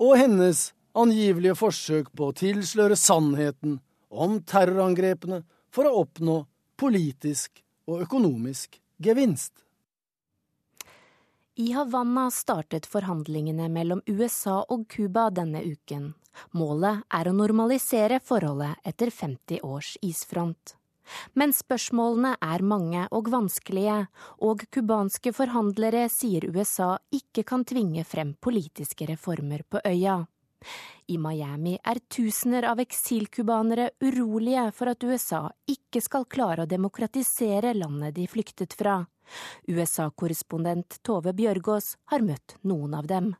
[0.00, 3.78] Og hennes angivelige forsøk på å tilsløre sannheten
[4.14, 5.42] om terrorangrepene
[5.74, 6.38] for å oppnå
[6.80, 9.52] politisk og økonomisk gevinst.
[11.54, 16.14] I Havanna startet forhandlingene mellom USA og Cuba denne uken.
[16.58, 20.74] Målet er å normalisere forholdet etter 50 års isfront.
[21.34, 24.04] Men spørsmålene er mange og vanskelige,
[24.44, 30.22] og cubanske forhandlere sier USA ikke kan tvinge frem politiske reformer på øya.
[31.12, 37.74] I Miami er tusener av eksilcubanere urolige for at USA ikke skal klare å demokratisere
[37.76, 39.02] landet de flyktet fra.
[39.68, 43.34] USA-korrespondent Tove Bjørgaas har møtt noen av dem.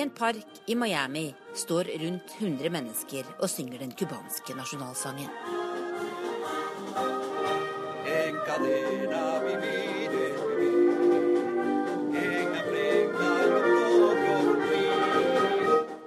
[0.00, 5.28] I en park i Miami står rundt 100 mennesker og synger den cubanske nasjonalsangen.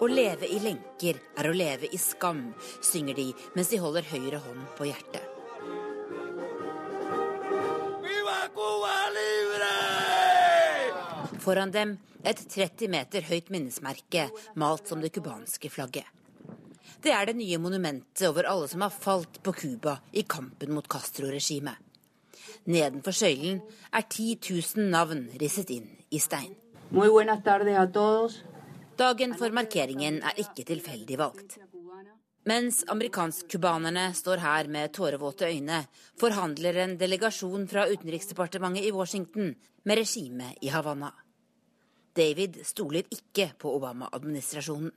[0.01, 2.47] Å leve i lenker er å leve i skam,
[2.81, 5.32] synger de mens de holder høyre hånd på hjertet.
[11.43, 16.07] Foran dem et 30 meter høyt minnesmerke malt som det cubanske flagget.
[17.03, 20.87] Det er det nye monumentet over alle som har falt på Cuba i kampen mot
[20.87, 21.75] Castro-regimet.
[22.71, 23.59] Nedenfor søylen
[23.91, 26.53] er 10 000 navn risset inn i stein.
[28.95, 31.57] Dagen for markeringen er ikke tilfeldig valgt.
[32.47, 35.81] Mens amerikansk-cubanerne står her med tårevåte øyne,
[36.19, 39.53] forhandler en delegasjon fra Utenriksdepartementet i Washington
[39.83, 41.11] med regimet i Havanna.
[42.15, 44.91] David stoler ikke på Obama-administrasjonen.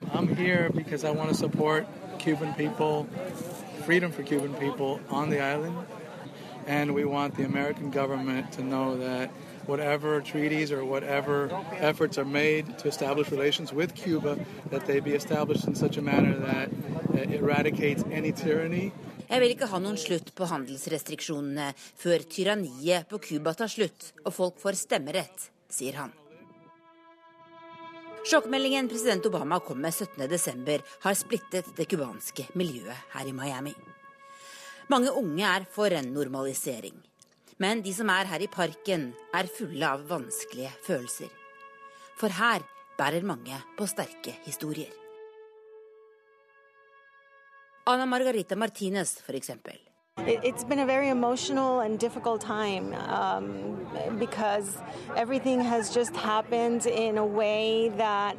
[6.69, 9.31] And we want the American government to know that
[9.67, 11.49] whatever treaties or whatever
[11.79, 14.37] efforts are made to establish relations with Cuba,
[14.71, 16.69] that they be established in such a manner that
[17.31, 18.93] eradicates any tyranny.
[19.31, 24.33] Jeg vil ikke ha noen slutt på handelsrestriksjonene før tyranniet på Cuba tar slutt og
[24.35, 26.15] folk får stemmerett, sier han.
[28.27, 33.71] Sjokkmeldingen president Obama kom med 17.12, har splittet det cubanske miljøet her i Miami.
[34.91, 36.97] Mange unge er for en normalisering.
[37.63, 41.31] Men de som er her i parken, er fulle av vanskelige følelser.
[42.19, 42.67] For her
[42.99, 44.91] bærer mange på sterke historier.
[47.87, 49.79] Ana Margarita Martinez, for eksempel.
[50.27, 53.87] It's been a very emotional and difficult time um,
[54.19, 54.77] because
[55.15, 58.37] everything has just happened in a way that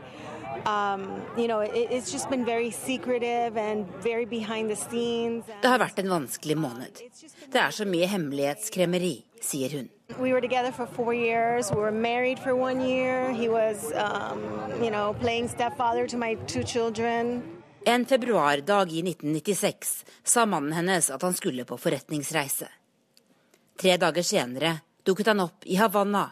[0.66, 5.46] um, you know, it's just been very secretive and very behind the scenes.
[5.62, 6.98] Det har vært en vanskelig måned.
[7.52, 9.90] Det er så mye hemmelighetskremmeri, sier hun.
[10.20, 11.72] We were together for four years.
[11.72, 13.32] We were married for one year.
[13.32, 14.42] He was, um,
[14.84, 17.44] you know, playing stepfather to my two children.
[17.88, 22.68] En februardag i 1996 sa mannen hennes at han skulle på forretningsreise.
[23.80, 24.74] Tre dager senere
[25.08, 26.26] dukket han opp i Havanna,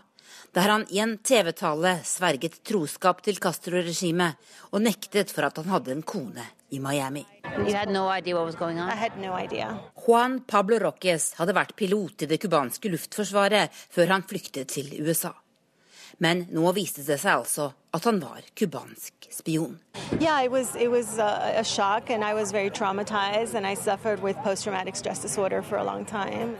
[0.52, 4.36] der han i en TV-tale sverget troskap til Castro-regimet
[4.74, 6.44] og nektet for at han hadde en kone
[6.76, 7.24] i Miami.
[7.56, 8.04] No
[9.16, 9.40] no
[10.04, 15.32] Juan Pablo Roques hadde vært pilot i det cubanske luftforsvaret før han flyktet til USA.
[16.18, 19.80] Men nå viste det seg altså at han var cubansk spion.
[20.20, 23.76] Yeah, it was it was a, a shock, and I was very traumatized, and I
[23.76, 26.56] suffered with post-traumatic stress disorder for a long time.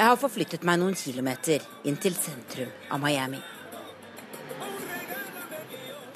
[0.00, 3.40] Jeg har forflyttet meg noen kilometer inn til sentrum av Miami.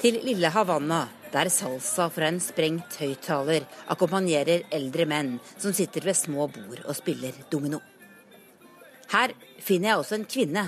[0.01, 6.17] Til lille Havanna, der salsa fra en sprengt høyttaler akkompagnerer eldre menn som sitter ved
[6.17, 7.83] små bord og spiller domino.
[9.11, 10.65] Her finner jeg også en kvinne.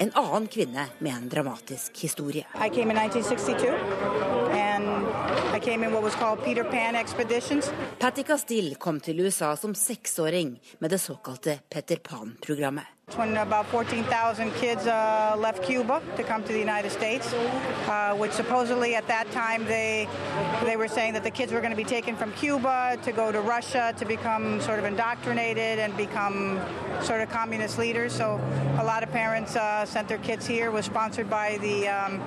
[0.00, 2.46] En annen kvinne med en dramatisk historie.
[2.54, 4.33] I came in 1962.
[5.64, 7.72] I came in what was called Peter Pan expeditions.
[7.98, 12.84] Patti Castille kom til USA som seksåring med det såkalte Peter Pan-programmet.
[13.16, 18.32] When about 14,000 kids uh, left Cuba to come to the United States, uh, which
[18.32, 20.08] supposedly at that time they
[20.64, 23.32] they were saying that the kids were going to be taken from Cuba to go
[23.32, 26.60] to Russia to become sort of indoctrinated and become
[27.02, 28.12] sort of communist leaders.
[28.12, 28.38] So
[28.78, 30.70] a lot of parents uh, sent their kids here.
[30.70, 32.20] Was sponsored by the um,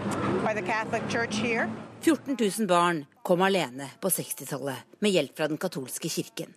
[0.44, 1.70] by the Catholic Church here.
[2.02, 6.54] 14 000 barn kom alene på 60-tallet med hjelp fra den katolske kirken.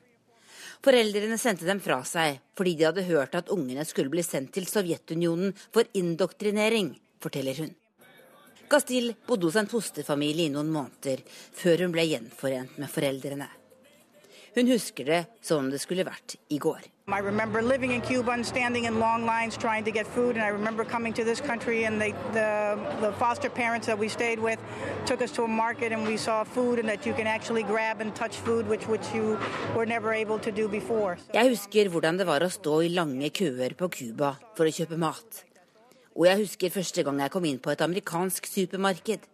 [0.84, 4.68] Foreldrene sendte dem fra seg fordi de hadde hørt at ungene skulle bli sendt til
[4.68, 7.72] Sovjetunionen for indoktrinering, forteller hun.
[8.70, 13.48] Castille bodde hos en fosterfamilie i noen måneder før hun ble gjenforent med foreldrene.
[14.54, 16.84] Hun husker det som om det skulle vært i går.
[17.12, 20.36] I remember living in Cuba and standing in long lines trying to get food.
[20.36, 24.08] And I remember coming to this country and they, the, the foster parents that we
[24.08, 24.58] stayed with
[25.06, 28.00] took us to a market and we saw food and that you can actually grab
[28.00, 29.38] and touch food, which, which you
[29.74, 31.18] were never able to do before.
[31.34, 34.98] Jeg husker hvordan det var å stå i lange køer på Cuba for å kjøpe
[35.00, 35.44] mat.
[36.14, 39.26] Og jeg husker første gang jeg kom inn på et amerikansk supermarked.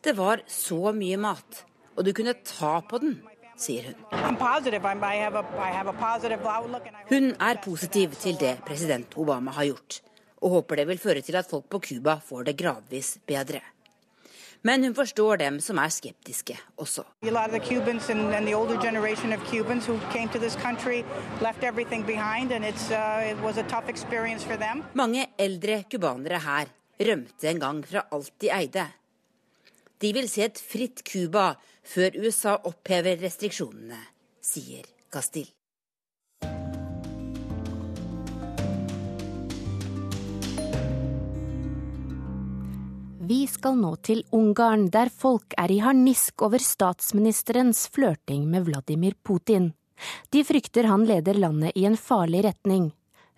[0.00, 1.64] Det var så mye mat,
[1.96, 3.18] og du kunne ta på den
[3.60, 3.96] sier hun.
[7.10, 10.00] Hun er positiv til det president Obama har gjort,
[10.40, 13.60] og håper det vil føre til at folk på Cuba får det gradvis bedre.
[14.62, 17.06] Men hun forstår dem som er skeptiske også.
[25.00, 28.86] Mange eldre cubanere her rømte en gang fra alt de eide.
[30.00, 33.98] De vil se et fritt Cuba før USA opphever restriksjonene,
[34.40, 35.54] sier Castille.
[43.30, 49.14] Vi skal nå til Ungarn, der folk er i harnisk over statsministerens flørting med Vladimir
[49.22, 49.68] Putin.
[50.34, 52.88] De frykter han leder landet i en farlig retning.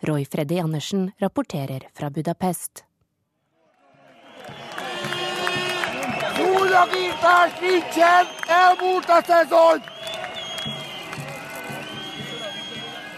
[0.08, 2.86] Roy Freddy Andersen rapporterer fra Budapest.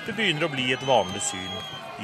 [0.06, 1.54] Det begynner å bli et vanlig syn.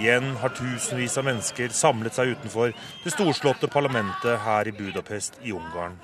[0.01, 2.75] Igjen har tusenvis av mennesker samlet seg utenfor
[3.05, 5.99] det storslåtte parlamentet her i Budapest i Ungarn.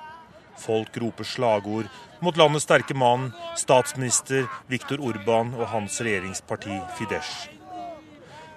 [0.59, 1.89] Folk roper slagord
[2.25, 3.31] mot landets sterke mann,
[3.61, 7.49] statsminister Viktor Urban og hans regjeringsparti Fidesz.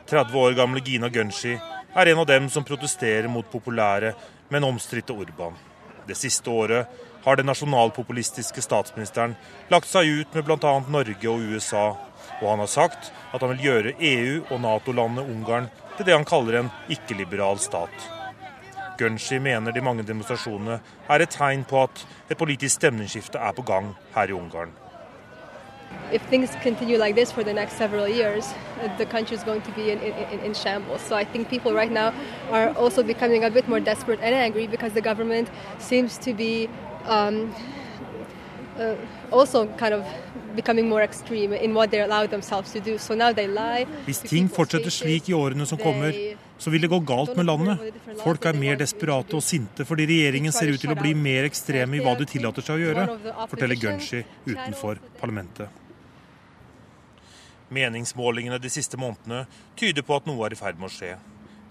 [0.10, 1.58] 30 år gamle Gina Gønshi
[1.96, 4.16] er en av dem som protesterer mot populære,
[4.50, 5.68] men omstridte Urban.
[6.10, 6.88] Det siste året
[7.22, 9.36] har den nasjonalpopulistiske statsministeren
[9.70, 10.72] lagt seg ut med bl.a.
[10.89, 11.84] Norge og USA,
[12.39, 16.26] og han har sagt at han vil gjøre EU- og Nato-landet Ungarn til det han
[16.26, 18.10] kaller en ikke-liberal stat.
[18.97, 20.80] Gønshi mener de mange demonstrasjonene
[21.14, 24.74] er et tegn på at et politisk stemningsskifte er på gang her i Ungarn.
[26.12, 28.54] If things continue like this for the next several years,
[28.98, 31.02] the country is going to be in, in, in, shambles.
[31.02, 32.14] So I think people right now
[32.52, 36.70] are also becoming a bit more desperate and angry because the government seems to be
[37.06, 37.54] um,
[38.78, 38.96] uh,
[39.32, 40.06] also kind of
[40.56, 42.98] becoming more extreme in what they allow themselves to do.
[42.98, 43.86] So now they lie.
[44.06, 46.16] Hvis ting fortsetter slik i årene som kommer,
[46.58, 47.94] så vil det gå galt med landet.
[48.24, 52.00] Folk er mer desperate og sinte fordi regjeringen ser ut til å bli mer ekstreme
[52.00, 53.06] i hva de tillater seg å gjøre,
[53.52, 55.79] forteller Gunshi utenfor parlamentet.
[57.70, 59.45] Meningsmålingene de siste månedene
[59.78, 61.13] tyder på at noe er i ferd med å skje.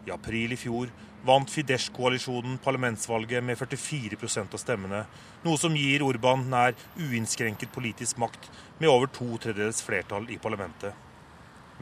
[0.06, 0.92] I april i fjor
[1.26, 5.02] vant Fidesz-koalisjonen parlamentsvalget med 44% av stemmene,
[5.44, 10.94] noe som gir Urban nær uinnskrenket politisk makt med over to tredjedels flertall i parlamentet.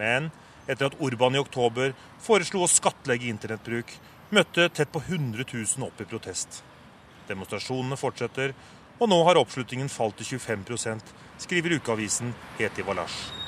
[0.01, 0.31] Men
[0.67, 1.93] etter at Urban i oktober
[2.23, 3.93] foreslo å skattlegge internettbruk,
[4.35, 6.63] møtte tett på 100 000 opp i protest.
[7.29, 8.55] Demonstrasjonene fortsetter,
[8.97, 11.13] og nå har oppslutningen falt til 25%
[11.45, 13.46] skriver ukeavisen Heti Valash.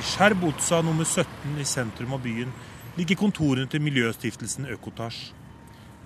[0.00, 2.48] I Skjerbotsa nummer 17 i sentrum av byen
[2.96, 5.18] ligger kontorene til miljøstiftelsen Økotasj.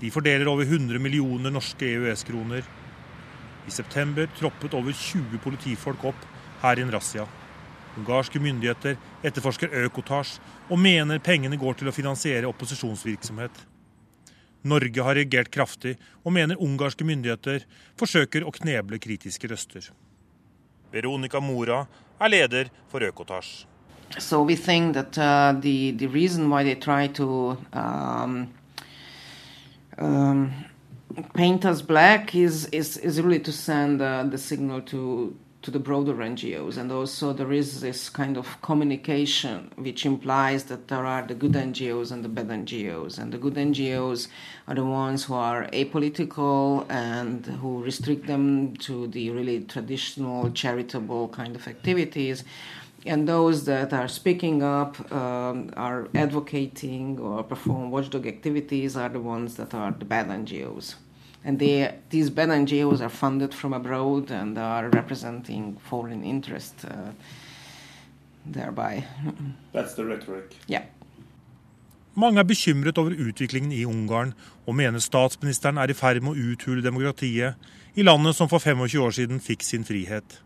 [0.01, 2.65] De fordeler over 100 millioner norske EØS-kroner.
[3.71, 6.25] I september troppet over 20 politifolk opp
[6.65, 7.29] her i en razzia.
[8.01, 10.41] Ungarske myndigheter etterforsker Økotasj
[10.75, 13.61] og mener pengene går til å finansiere opposisjonsvirksomhet.
[14.75, 15.93] Norge har reagert kraftig
[16.25, 17.63] og mener ungarske myndigheter
[18.01, 19.87] forsøker å kneble kritiske røster.
[20.91, 21.85] Veronica Mora
[22.19, 23.55] er leder for Økotasj.
[24.19, 28.55] So we think that uh, the the reason why they try to um,
[29.99, 30.53] um,
[31.35, 35.79] paint us black is is, is really to send uh, the signal to to the
[35.79, 41.27] broader NGOs, and also there is this kind of communication which implies that there are
[41.27, 44.29] the good NGOs and the bad NGOs, and the good NGOs
[44.69, 51.29] are the ones who are apolitical and who restrict them to the really traditional charitable
[51.29, 52.45] kind of activities
[53.07, 59.21] and those that are speaking up, um, are advocating or perform watchdog activities are the
[59.21, 60.95] ones that are the bad NGOs.
[61.45, 67.13] And they, these bad NGOs are funded from abroad and are representing foreign interest uh,
[68.47, 69.05] thereby.
[69.73, 70.57] That's the rhetoric.
[70.67, 70.85] Yeah.
[72.17, 74.35] Mange er bekymret over utviklingen i Ungarn,
[74.67, 77.59] og mener statsministeren er i ferd med å uthule demokratiet
[77.99, 80.39] i landet som for 25 år siden fikk sin frihet.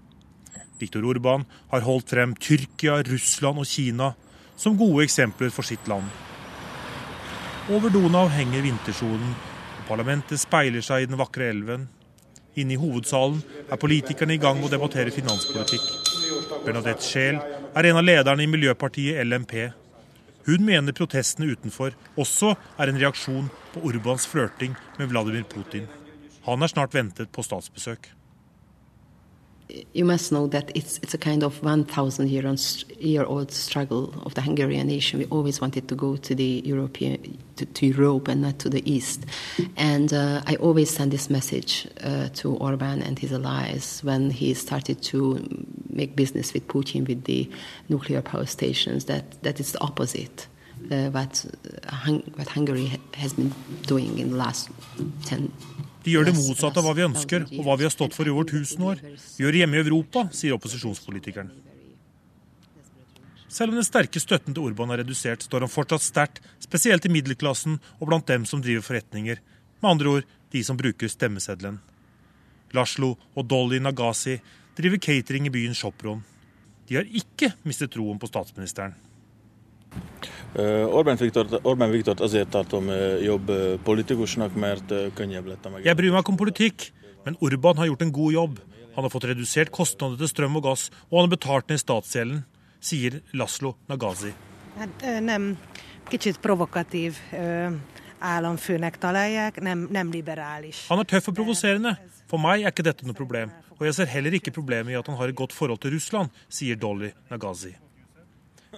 [0.80, 4.12] Viktor Urban har holdt frem Tyrkia, Russland og Kina
[4.58, 6.06] som gode eksempler for sitt land.
[7.70, 9.34] Over Donau henger vintersolen,
[9.78, 11.86] og parlamentet speiler seg i den vakre elven.
[12.58, 15.84] Inne i hovedsalen er politikerne i gang med å debattere finanspolitikk.
[16.64, 17.38] Bernadette Scheel
[17.76, 19.68] er en av lederne i miljøpartiet LMP.
[20.48, 25.86] Hun mener protestene utenfor også er en reaksjon på Urbans flørting med Vladimir Putin.
[26.48, 28.08] Han er snart ventet på statsbesøk.
[29.92, 32.54] You must know that it's it's a kind of 1,000 year,
[32.98, 35.18] year old struggle of the Hungarian nation.
[35.18, 38.82] We always wanted to go to the European to, to Europe and not to the
[38.90, 39.26] East.
[39.76, 44.54] And uh, I always send this message uh, to Orban and his allies when he
[44.54, 45.46] started to
[45.90, 47.50] make business with Putin with the
[47.88, 49.04] nuclear power stations.
[49.04, 50.46] That that is the opposite.
[50.90, 51.44] Uh, what,
[51.88, 53.52] uh, what Hungary has been
[53.82, 54.70] doing in the last
[55.24, 55.52] 10
[56.08, 58.32] De gjør det motsatte av hva vi ønsker og hva vi har stått for i
[58.32, 59.00] over 1000 år.
[59.04, 61.50] Vi gjør det hjemme i Europa, sier opposisjonspolitikeren.
[63.52, 67.12] Selv om den sterke støtten til Urban er redusert, står han fortsatt sterkt, spesielt i
[67.12, 69.42] middelklassen og blant dem som driver forretninger.
[69.82, 71.76] Med andre ord de som bruker stemmeseddelen.
[72.72, 74.38] Laslo og Dolly Nagasi
[74.80, 76.24] driver catering i byen Shopron.
[76.88, 78.96] De har ikke mistet troen på statsministeren.
[80.58, 81.06] Jeg
[85.98, 86.88] bryr meg ikke om politikk,
[87.26, 88.58] men Urban har gjort en god jobb.
[88.96, 92.40] Han har fått redusert kostnader til strøm og gass, og han har betalt ned statsgjelden,
[92.80, 94.32] sier Laslo Nagazi.
[95.22, 95.56] Nem
[96.10, 97.18] kicsit provokatív
[98.18, 100.86] államfőnek találják, nem, nem liberális.
[100.88, 101.96] Han er tøff og provoserende.
[102.28, 103.52] For meg er ikke dette noe problem.
[103.78, 106.34] Og jeg ser heller ikke problemet i at han har et godt forhold til Russland,
[106.50, 107.76] sier Dolly Nagazi.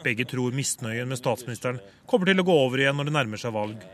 [0.04, 3.54] Begge tror misnøyen med statsministeren kommer til å gå over igjen når det nærmer seg
[3.56, 3.84] valg,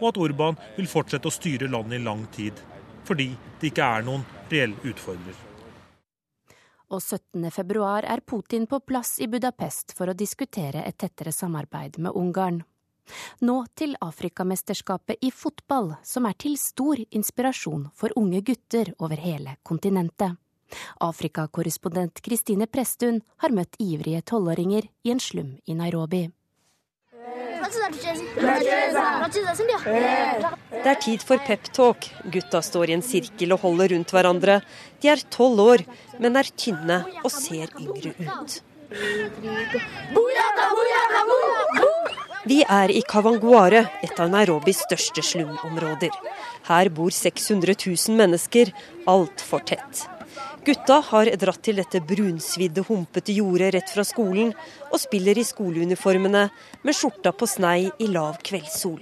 [0.00, 2.58] og at Urban vil fortsette å styre landet i lang tid,
[3.06, 3.30] fordi
[3.60, 5.38] det ikke er noen reell utfordrer.
[6.92, 12.14] Og 17.2 er Putin på plass i Budapest for å diskutere et tettere samarbeid med
[12.14, 12.62] Ungarn.
[13.44, 19.58] Nå til Afrikamesterskapet i fotball, som er til stor inspirasjon for unge gutter over hele
[19.62, 20.38] kontinentet.
[21.04, 26.26] Afrikakorrespondent Kristine Presttun har møtt ivrige tolvåringer i en slum i Nairobi.
[30.84, 32.10] Det er tid for peptalk.
[32.32, 34.60] Gutta står i en sirkel og holder rundt hverandre.
[35.00, 35.84] De er tolv år,
[36.20, 38.60] men er tynne og ser yngre ut.
[42.44, 46.12] Vi er i Kavanguare, et av Nairobis største slumområder.
[46.68, 48.74] Her bor 600 000 mennesker,
[49.08, 50.04] altfor tett.
[50.64, 54.54] Gutta har dratt til dette brunsvidde, humpete jordet rett fra skolen,
[54.90, 56.46] og spiller i skoleuniformene
[56.82, 59.00] med skjorta på snei i lav kveldssol.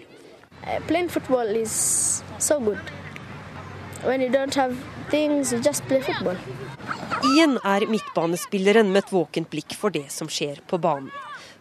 [7.33, 11.11] Ian er midtbanespilleren med et våkent blikk for det som skjer på banen.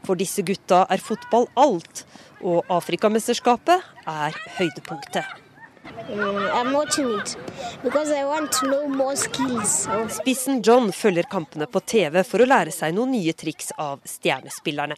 [0.02, 2.06] For disse gutta er fotball alt,
[2.42, 5.41] og Afrikamesterskapet er høydepunktet.
[10.10, 14.98] Spissen John følger kampene på TV for å lære seg noen nye triks av stjernespillerne.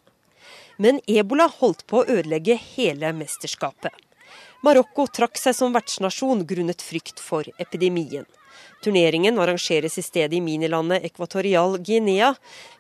[0.78, 3.94] Men ebola holdt på å ødelegge hele mesterskapet.
[4.64, 8.26] Marokko trakk seg som vertsnasjon grunnet frykt for epidemien.
[8.84, 12.34] Turneringen arrangeres i stedet i minilandet Ekvatorial Guinea.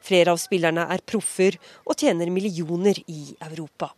[0.03, 3.93] Flere av spillerne er proffer og tjener millioner i Europa.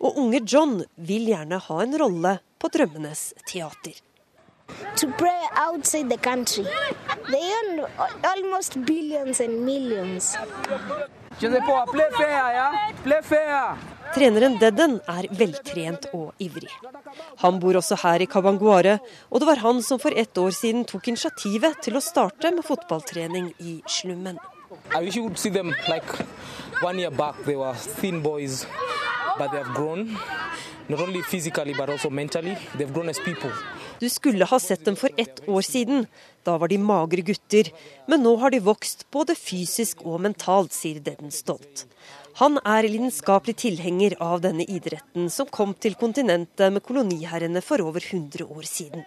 [0.00, 3.96] Og unge John vil gjerne ha en rolle på drømmenes teater.
[4.96, 6.64] To pray outside the country.
[7.30, 7.86] They earn
[8.22, 10.36] almost billions and millions.
[14.14, 16.70] Treneren Dedden er veltrent og ivrig.
[17.42, 18.98] Han bor også her i Kabanguare,
[19.30, 22.64] og det var han som for ett år siden tok initiativet til å starte med
[22.64, 24.40] fotballtrening i slummen.
[24.94, 26.06] I wish you would see them like
[26.82, 27.34] one year back.
[27.44, 28.66] They were thin boys,
[29.38, 30.16] but they have grown.
[30.88, 32.56] Not only physically, but also mentally.
[32.76, 33.50] They've grown as people.
[33.98, 36.06] Du skulle ha sett dem for ett år siden.
[36.42, 37.72] Da var de magre gutter.
[38.06, 41.86] Men nå har de vokst både fysisk og mentalt, sier Dedden stolt.
[42.36, 48.04] Han er lidenskapelig tilhenger av denne idretten, som kom til kontinentet med koloniherrene for over
[48.04, 49.06] 100 år siden.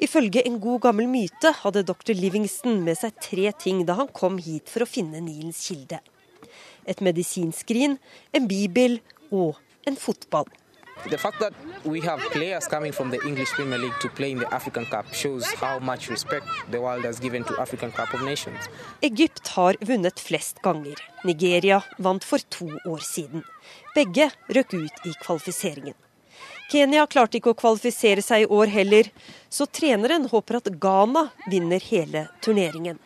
[0.00, 2.14] Ifølge en god gammel myte hadde dr.
[2.16, 6.00] Livingston med seg tre ting da han kom hit for å finne Nilens kilde.
[6.88, 7.98] Et medisinskrin,
[8.32, 10.48] en bibel og en fotball.
[11.10, 11.52] The fact that
[11.84, 15.12] we have players coming from the English Premier League to play in the African Cup
[15.12, 18.68] shows how much respect the world has given to African Cup of Nations.
[19.00, 20.94] Egypt har vunnet flest ganger.
[21.24, 23.42] Nigeria vant for to år siden.
[23.94, 25.94] Begge røk ut i kvalifiseringen.
[26.72, 29.08] Kenya klarte ikke å kvalifisere seg i år heller,
[29.52, 32.96] så treneren håper at Ghana vinner hele turneringen.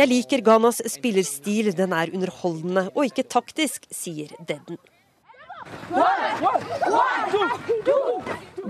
[0.00, 4.80] Jeg liker Ghanas spillerstil, den er underholdende og ikke taktisk, sier Dedden.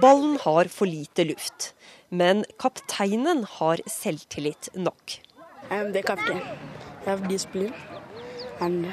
[0.03, 1.71] Ballen har for lite luft,
[2.11, 5.21] men kapteinen har selvtillit nok.
[5.71, 6.43] Jeg er kaptein.
[7.05, 7.73] Jeg har disiplin
[8.61, 8.93] and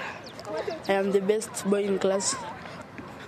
[0.88, 2.36] I am the best boy in class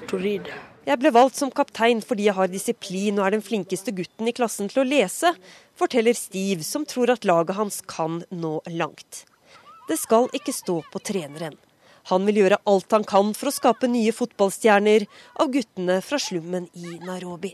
[0.08, 0.50] to read.
[0.84, 4.36] Jeg ble valgt som kaptein fordi jeg har disiplin og er den flinkeste gutten i
[4.36, 5.32] klassen til å lese,
[5.80, 9.24] forteller Steve, som tror at laget hans kan nå langt.
[9.88, 11.56] Det skal ikke stå på treneren.
[12.12, 15.08] Han vil gjøre alt han kan for å skape nye fotballstjerner
[15.40, 17.54] av guttene fra slummen i Nairobi.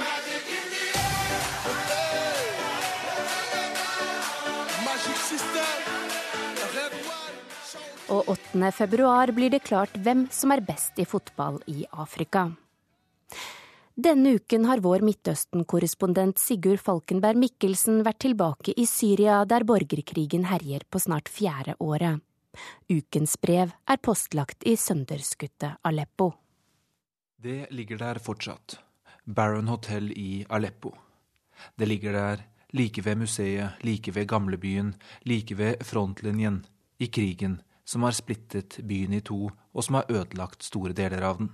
[8.11, 8.71] 8.
[8.71, 12.49] februar blir det klart hvem som er best i fotball i Afrika.
[13.95, 20.83] Denne uken har vår Midtøsten-korrespondent Sigurd Falkenberg Mikkelsen vært tilbake i Syria, der borgerkrigen herjer
[20.89, 22.19] på snart fjerde året.
[22.91, 26.33] Ukens brev er postlagt i sønderskutte Aleppo.
[27.39, 28.79] Det ligger der fortsatt.
[29.23, 30.95] Baron Hotel i Aleppo.
[31.75, 36.65] Det ligger der like ved museet, like ved gamlebyen, like ved frontlinjen,
[36.99, 37.61] i krigen
[37.91, 41.49] som har splittet byen i to, og som har ødelagt store deler av den.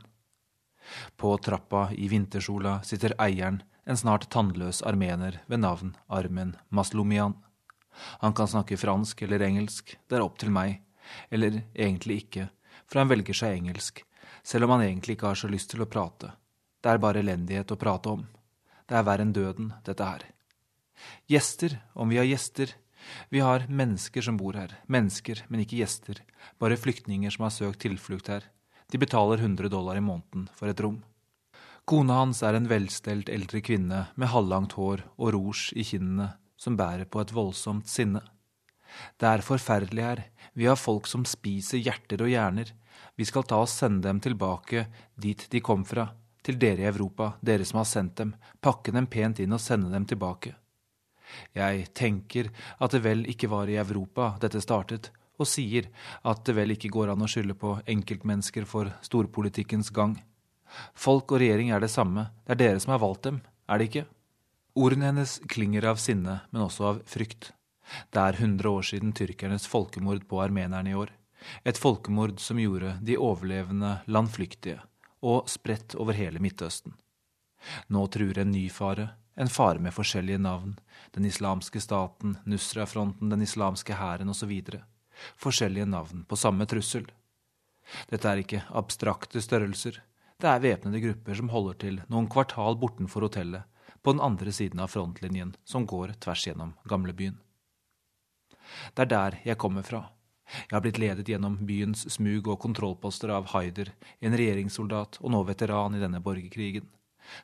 [1.18, 7.34] På trappa i vintersola sitter eieren, en snart tannløs armener ved navn Armen Maslumian.
[8.22, 10.84] Han kan snakke fransk eller engelsk, det er opp til meg,
[11.34, 12.50] eller egentlig ikke,
[12.86, 14.04] for han velger seg engelsk,
[14.44, 16.36] selv om han egentlig ikke har så lyst til å prate.
[16.84, 18.28] Det er bare elendighet å prate om.
[18.86, 20.28] Det er verre enn døden, dette her.
[21.32, 22.76] Gjester, om vi har gjester.
[23.30, 24.74] Vi har mennesker som bor her.
[24.88, 26.22] Mennesker, men ikke gjester.
[26.60, 28.48] Bare flyktninger som har søkt tilflukt her.
[28.92, 31.02] De betaler 100 dollar i måneden for et rom.
[31.88, 36.76] Kona hans er en velstelt eldre kvinne med halvlangt hår og rouge i kinnene, som
[36.76, 38.22] bærer på et voldsomt sinne.
[39.20, 40.22] Det er forferdelig her,
[40.54, 42.74] vi har folk som spiser hjerter og hjerner,
[43.16, 46.10] vi skal ta og sende dem tilbake dit de kom fra,
[46.44, 49.92] til dere i Europa, dere som har sendt dem, pakke dem pent inn og sende
[49.94, 50.56] dem tilbake.
[51.56, 55.90] Jeg tenker at det vel ikke var i Europa dette startet, og sier
[56.26, 60.18] at det vel ikke går an å skylde på enkeltmennesker for storpolitikkens gang.
[60.98, 63.90] Folk og regjering er det samme, det er dere som har valgt dem, er det
[63.92, 64.08] ikke?
[64.78, 67.52] Ordene hennes klinger av sinne, men også av frykt.
[68.14, 71.14] Det er 100 år siden tyrkernes folkemord på armenerne i år.
[71.64, 74.82] Et folkemord som gjorde de overlevende landflyktige,
[75.24, 76.94] og spredt over hele Midtøsten.
[77.90, 80.76] Nå truer en ny fare, en fare med forskjellige navn,
[81.18, 84.54] den islamske staten, Nusra-fronten, den islamske hæren osv.
[85.42, 87.08] Forskjellige navn på samme trussel.
[88.12, 89.98] Dette er ikke abstrakte størrelser,
[90.38, 93.66] det er væpnede grupper som holder til noen kvartal bortenfor hotellet,
[94.06, 97.40] på den andre siden av frontlinjen som går tvers gjennom gamlebyen.
[98.94, 100.04] Det er der jeg kommer fra.
[100.68, 103.90] Jeg har blitt ledet gjennom byens smug og kontrollposter av Haider,
[104.22, 106.86] en regjeringssoldat og nå veteran i denne borgerkrigen.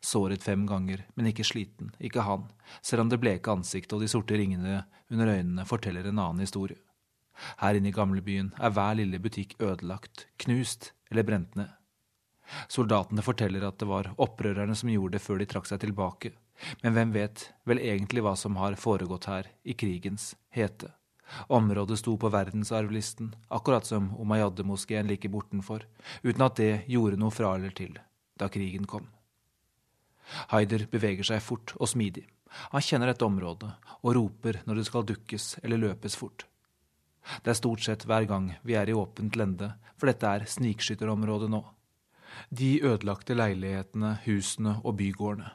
[0.01, 2.47] Såret fem ganger, men ikke sliten, ikke han,
[2.81, 6.79] selv om det bleke ansiktet og de sorte ringene under øynene forteller en annen historie.
[7.59, 11.71] Her inne i gamlebyen er hver lille butikk ødelagt, knust eller brent ned.
[12.71, 16.33] Soldatene forteller at det var opprørerne som gjorde det før de trakk seg tilbake,
[16.83, 20.91] men hvem vet vel egentlig hva som har foregått her i krigens hete.
[21.47, 25.87] Området sto på verdensarvlisten, akkurat som Umayyad-moskeen like bortenfor,
[26.21, 27.95] uten at det gjorde noe fra eller til
[28.37, 29.07] da krigen kom.
[30.53, 32.25] Haider beveger seg fort og smidig.
[32.73, 33.69] Han kjenner dette området
[34.01, 36.45] og roper når det skal dukkes eller løpes fort.
[37.41, 41.49] Det er stort sett hver gang vi er i åpent lende, for dette er snikskytterområdet
[41.51, 41.61] nå.
[42.49, 45.51] De ødelagte leilighetene, husene og bygårdene.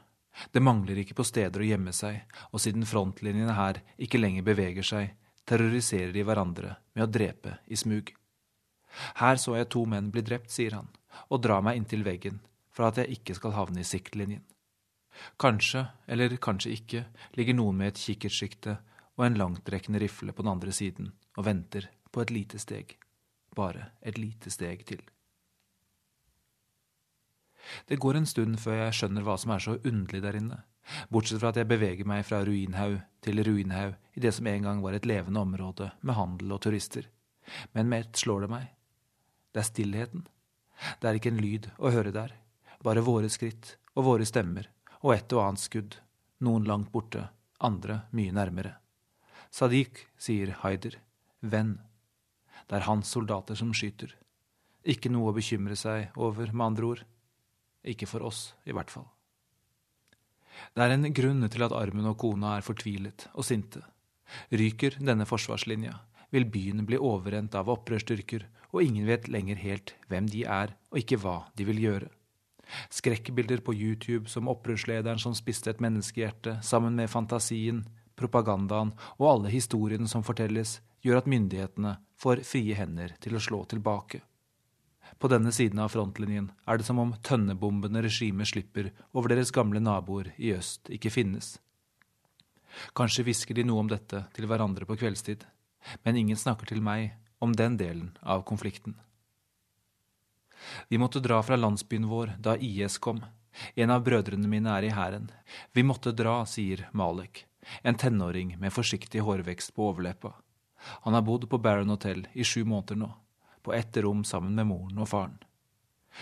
[0.55, 2.21] Det mangler ikke på steder å gjemme seg,
[2.55, 5.17] og siden frontlinjene her ikke lenger beveger seg,
[5.49, 8.13] terroriserer de hverandre med å drepe i smug.
[9.19, 10.89] Her så jeg to menn bli drept, sier han,
[11.29, 12.39] og drar meg inntil veggen
[12.71, 14.45] for at jeg ikke skal havne i siktlinjen.
[15.39, 17.05] Kanskje, eller kanskje ikke,
[17.35, 18.79] ligger noen med et kikkertsjikte
[19.19, 22.97] og en langtrekkende rifle på den andre siden og venter på et lite steg.
[23.57, 25.03] Bare et lite steg til.
[27.89, 30.63] Det går en stund før jeg skjønner hva som er så underlig der inne,
[31.13, 34.81] bortsett fra at jeg beveger meg fra ruinhaug til ruinhaug i det som en gang
[34.85, 37.11] var et levende område med handel og turister.
[37.75, 38.67] Men med ett slår det meg.
[39.53, 40.27] Det er stillheten.
[41.01, 42.33] Det er ikke en lyd å høre der,
[42.85, 44.69] bare våre skritt og våre stemmer
[45.05, 45.99] og et og annet skudd,
[46.45, 47.29] noen langt borte,
[47.61, 48.77] andre mye nærmere.
[49.51, 50.99] Sadiq, sier Haider,
[51.41, 51.79] venn.
[52.69, 54.13] Det er hans soldater som skyter.
[54.89, 57.05] Ikke noe å bekymre seg over, med andre ord.
[57.89, 59.09] Ikke for oss, i hvert fall.
[60.75, 63.83] Det er en grunn til at Armen og kona er fortvilet og sinte.
[64.51, 65.95] Ryker denne forsvarslinja,
[66.35, 68.45] vil byen bli overrent av opprørsstyrker,
[68.75, 72.11] og ingen vet lenger helt hvem de er og ikke hva de vil gjøre.
[72.93, 77.85] Skrekkbilder på YouTube som opprørslederen som spiste et menneskehjerte, sammen med fantasien,
[78.19, 83.63] propagandaen og alle historiene som fortelles, gjør at myndighetene får frie hender til å slå
[83.71, 84.21] tilbake.
[85.19, 89.81] På denne siden av frontlinjen er det som om tønnebombene regimet slipper over deres gamle
[89.81, 91.57] naboer i øst, ikke finnes.
[92.99, 95.47] Kanskje hvisker de noe om dette til hverandre på kveldstid,
[96.05, 98.99] men ingen snakker til meg om den delen av konflikten.
[100.89, 103.23] Vi måtte dra fra landsbyen vår da IS kom.
[103.75, 105.31] En av brødrene mine er i hæren.
[105.73, 107.47] Vi måtte dra, sier Malek,
[107.83, 110.35] en tenåring med forsiktig hårvekst på overleppa.
[111.07, 113.15] Han har bodd på Baron Hotel i sju måneder nå.
[113.63, 115.39] på ett rom sammen med moren og faren.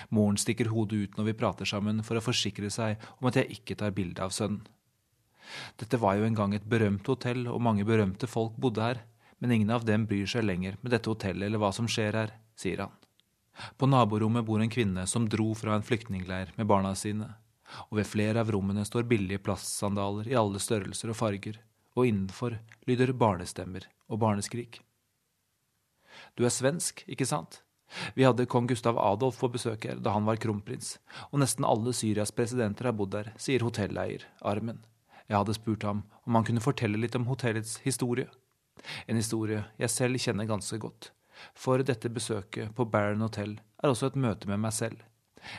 [0.09, 3.59] Moren stikker hodet ut når vi prater sammen for å forsikre seg om at jeg
[3.59, 4.65] ikke tar bilde av sønnen.
[5.79, 9.03] Dette var jo en gang et berømt hotell, og mange berømte folk bodde her,
[9.39, 12.33] men ingen av dem bryr seg lenger med dette hotellet eller hva som skjer her,
[12.59, 12.97] sier han.
[13.77, 17.33] På naborommet bor en kvinne som dro fra en flyktningleir med barna sine,
[17.91, 21.61] og ved flere av rommene står billige plastsandaler i alle størrelser og farger,
[21.97, 24.83] og innenfor lyder barnestemmer og barneskrik.
[26.37, 27.63] Du er svensk, ikke sant?
[28.17, 30.97] Vi hadde kong Gustav Adolf på besøk her da han var kronprins,
[31.31, 34.83] og nesten alle Syrias presidenter har bodd der, sier hotelleier Armen.
[35.27, 38.29] Jeg hadde spurt ham om han kunne fortelle litt om hotellets historie.
[39.07, 41.11] En historie jeg selv kjenner ganske godt,
[41.55, 45.03] for dette besøket på Baron Hotel er også et møte med meg selv.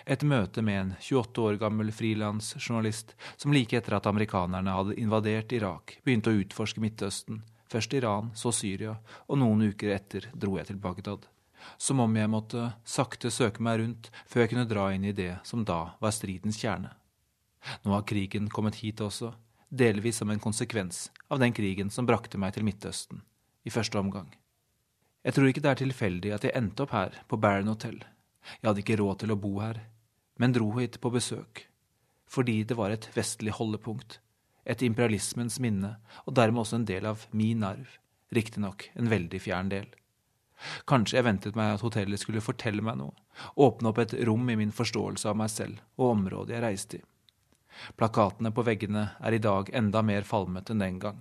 [0.05, 5.55] Et møte med en 28 år gammel frilansjournalist som like etter at amerikanerne hadde invadert
[5.55, 8.97] Irak, begynte å utforske Midtøsten, først Iran, så Syria,
[9.27, 11.29] og noen uker etter dro jeg til Bagdad
[11.77, 15.33] som om jeg måtte sakte søke meg rundt før jeg kunne dra inn i det
[15.47, 16.93] som da var stridens kjerne.
[17.83, 19.33] Nå har krigen kommet hit også,
[19.69, 23.23] delvis som en konsekvens av den krigen som brakte meg til Midtøsten,
[23.67, 24.29] i første omgang.
[25.25, 27.99] Jeg tror ikke det er tilfeldig at jeg endte opp her, på Baron Hotel.
[28.61, 29.81] Jeg hadde ikke råd til å bo her,
[30.39, 31.65] men dro hit på besøk,
[32.29, 34.19] fordi det var et vestlig holdepunkt,
[34.67, 35.95] et imperialismens minne,
[36.25, 37.97] og dermed også en del av min arv,
[38.35, 39.87] riktignok en veldig fjern del.
[40.89, 43.13] Kanskje jeg ventet meg at hotellet skulle fortelle meg noe,
[43.55, 47.05] åpne opp et rom i min forståelse av meg selv og området jeg reiste i.
[47.97, 51.19] Plakatene på veggene er i dag enda mer falmet enn den gang.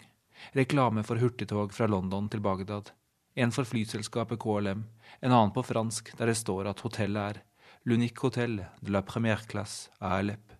[0.57, 2.93] Reklame for hurtigtog fra London til Bagdad.
[3.37, 4.83] En for flyselskapet KLM,
[5.21, 7.43] en annen på fransk der det står at hotellet er
[7.87, 10.53] L'unique hotel de la première classe à Alep.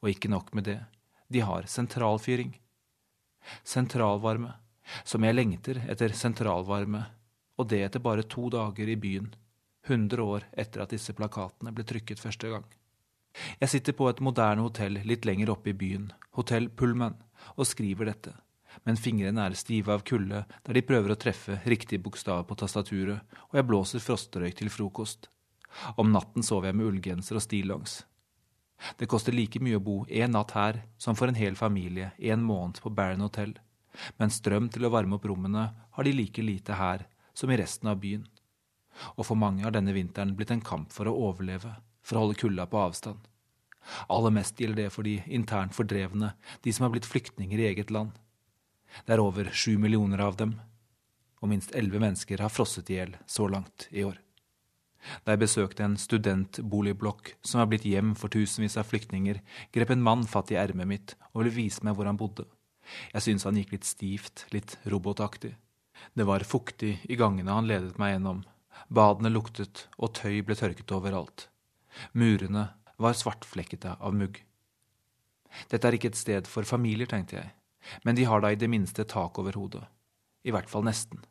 [0.00, 0.78] Og ikke nok med det,
[1.28, 2.54] de har sentralfyring.
[3.64, 4.54] Sentralvarme.
[5.04, 7.04] Som jeg lengter etter sentralvarme
[7.60, 9.28] og det etter bare to dager i byen,
[9.88, 12.64] 100 år etter at disse plakatene ble trykket første gang.
[13.60, 16.08] Jeg sitter på et moderne hotell litt lenger oppe i byen,
[16.38, 17.18] Hotell Pullman,
[17.56, 18.32] og skriver dette,
[18.86, 23.20] men fingrene er stive av kulde der de prøver å treffe riktig bokstav på tastaturet,
[23.50, 25.28] og jeg blåser frostrøyk til frokost.
[26.00, 28.00] Om natten sover jeg med ullgenser og stillongs.
[28.96, 32.44] Det koster like mye å bo én natt her som for en hel familie en
[32.44, 33.54] måned på Baron Hotel,
[34.16, 37.04] men strøm til å varme opp rommene har de like lite her
[37.34, 38.24] som i resten av byen.
[39.16, 42.40] Og for mange har denne vinteren blitt en kamp for å overleve, for å holde
[42.40, 43.20] kulda på avstand.
[44.12, 47.92] Aller mest gjelder det for de internt fordrevne, de som har blitt flyktninger i eget
[47.94, 48.12] land.
[49.06, 50.56] Det er over sju millioner av dem,
[51.40, 54.18] og minst elleve mennesker har frosset i hjel så langt i år.
[55.24, 59.40] Da jeg besøkte en studentboligblokk som var blitt hjem for tusenvis av flyktninger,
[59.72, 62.44] grep en mann fatt i ermet mitt og ville vise meg hvor han bodde.
[63.14, 65.54] Jeg syntes han gikk litt stivt, litt robotaktig.
[66.16, 68.44] Det var fuktig i gangene han ledet meg gjennom.
[68.88, 71.48] Badene luktet, og tøy ble tørket overalt.
[72.16, 72.70] Murene
[73.00, 74.40] var svartflekkete av mugg.
[75.70, 77.50] Dette er ikke et sted for familier, tenkte jeg,
[78.04, 79.84] men de har da i det minste tak over hodet.
[80.42, 81.22] I hvert fall nesten.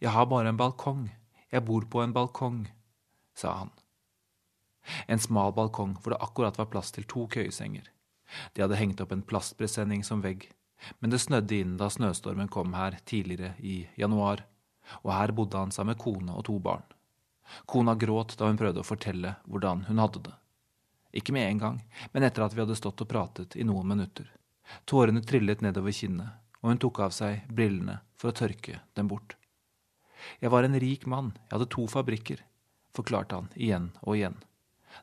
[0.00, 1.08] Jeg har bare en balkong,
[1.50, 2.64] jeg bor på en balkong,
[3.36, 3.72] sa han.
[5.08, 7.88] En smal balkong hvor det akkurat var plass til to køyesenger.
[8.52, 10.48] De hadde hengt opp en plastpresenning som vegg,
[10.98, 14.44] men det snødde inn da snøstormen kom her tidligere i januar,
[15.02, 16.84] og her bodde han sammen med kone og to barn.
[17.66, 20.34] Kona gråt da hun prøvde å fortelle hvordan hun hadde det.
[21.14, 21.76] Ikke med en gang,
[22.12, 24.26] men etter at vi hadde stått og pratet i noen minutter.
[24.88, 29.36] Tårene trillet nedover kinnet, og hun tok av seg brillene for å tørke dem bort.
[30.40, 32.40] Jeg var en rik mann, jeg hadde to fabrikker,
[32.96, 34.38] forklarte han igjen og igjen.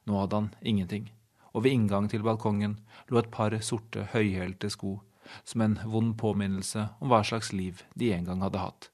[0.07, 1.11] Nå hadde han ingenting,
[1.53, 2.79] og ved inngang til balkongen
[3.11, 4.97] lå et par sorte, høyhælte sko
[5.43, 8.89] som en vond påminnelse om hva slags liv de en gang hadde hatt.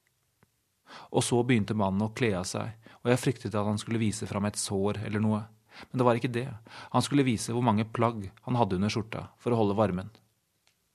[1.12, 4.28] Og så begynte mannen å kle av seg, og jeg fryktet at han skulle vise
[4.30, 5.44] fram et sår eller noe.
[5.90, 6.48] Men det var ikke det,
[6.94, 10.10] han skulle vise hvor mange plagg han hadde under skjorta for å holde varmen.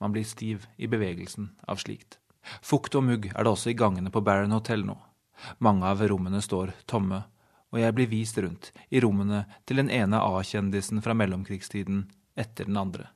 [0.03, 2.19] Man blir stiv i bevegelsen av slikt.
[2.59, 4.97] Fukt og mugg er det også i gangene på Baron Hotel nå.
[5.63, 7.23] Mange av rommene står tomme,
[7.71, 12.81] og jeg blir vist rundt i rommene til den ene A-kjendisen fra mellomkrigstiden etter den
[12.83, 13.13] andre.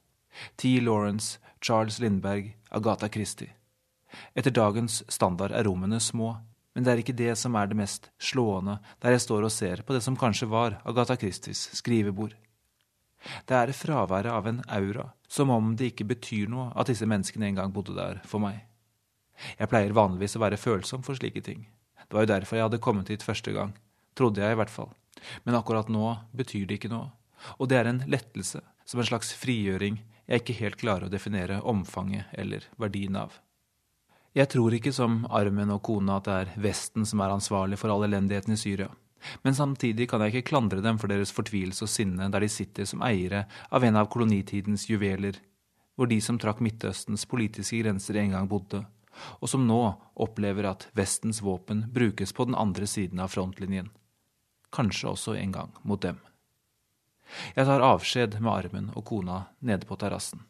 [0.57, 0.79] T.
[0.81, 3.51] Lawrence, Charles Lindberg, Agatha Christie.
[4.35, 6.37] Etter dagens standard er rommene små,
[6.77, 9.83] men det er ikke det som er det mest slående der jeg står og ser
[9.83, 12.37] på det som kanskje var Agatha Christies skrivebord.
[13.47, 17.51] Det er fraværet av en aura, som om det ikke betyr noe at disse menneskene
[17.51, 18.63] en gang bodde der for meg.
[19.59, 21.67] Jeg pleier vanligvis å være følsom for slike ting.
[22.07, 23.75] Det var jo derfor jeg hadde kommet hit første gang,
[24.17, 24.93] trodde jeg i hvert fall.
[25.45, 27.11] Men akkurat nå betyr det ikke noe,
[27.59, 31.61] og det er en lettelse, som en slags frigjøring jeg ikke helt klarer å definere
[31.63, 33.35] omfanget eller verdien av.
[34.37, 37.93] Jeg tror ikke som armen og kona at det er Vesten som er ansvarlig for
[37.93, 38.91] all elendigheten i Syria.
[39.43, 42.89] Men samtidig kan jeg ikke klandre dem for deres fortvilelse og sinne der de sitter
[42.89, 45.39] som eiere av en av kolonitidens juveler,
[45.97, 48.85] hvor de som trakk Midtøstens politiske grenser en gang bodde,
[49.41, 49.81] og som nå
[50.23, 53.89] opplever at Vestens våpen brukes på den andre siden av frontlinjen.
[54.75, 56.21] Kanskje også en gang mot dem.
[57.57, 60.45] Jeg tar avskjed med armen og kona nede på terrassen.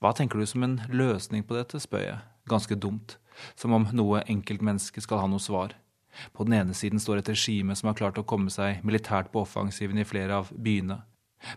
[0.00, 3.18] Hva tenker du som en løsning på dette, spør jeg ganske dumt,
[3.58, 5.74] som om noe enkeltmenneske skal ha noe svar.
[6.32, 9.44] På den ene siden står et regime som har klart å komme seg militært på
[9.44, 11.02] offensiven i flere av byene.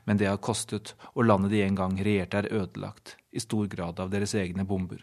[0.07, 3.99] Men det har kostet, og landet de en gang regjerte er ødelagt, i stor grad
[3.99, 5.01] av deres egne bomber.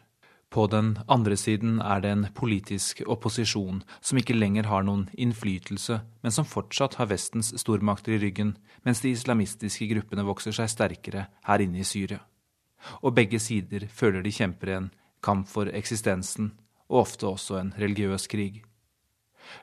[0.50, 6.00] På den andre siden er det en politisk opposisjon som ikke lenger har noen innflytelse,
[6.24, 11.28] men som fortsatt har Vestens stormakter i ryggen, mens de islamistiske gruppene vokser seg sterkere
[11.46, 12.24] her inne i Syria.
[13.04, 14.90] Og begge sider føler de kjemper en
[15.22, 16.50] kamp for eksistensen,
[16.90, 18.64] og ofte også en religiøs krig.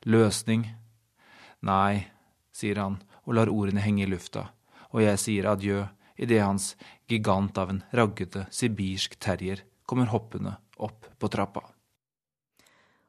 [0.06, 0.66] Løsning?
[1.66, 2.08] Nei,
[2.54, 4.48] sier han og lar ordene henge i lufta,
[4.94, 5.86] og jeg sier adjø
[6.18, 6.74] idet hans
[7.10, 11.64] gigant av en raggete sibirsk terrier kommer hoppende opp på trappa.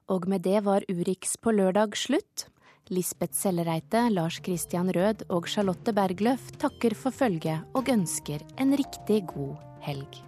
[0.08, 2.46] Og med det var Urix på lørdag slutt.
[2.88, 9.26] Lisbeth Sellereite, Lars Christian Rød og Charlotte Bergløf takker for følget og ønsker en riktig
[9.34, 10.27] god helg.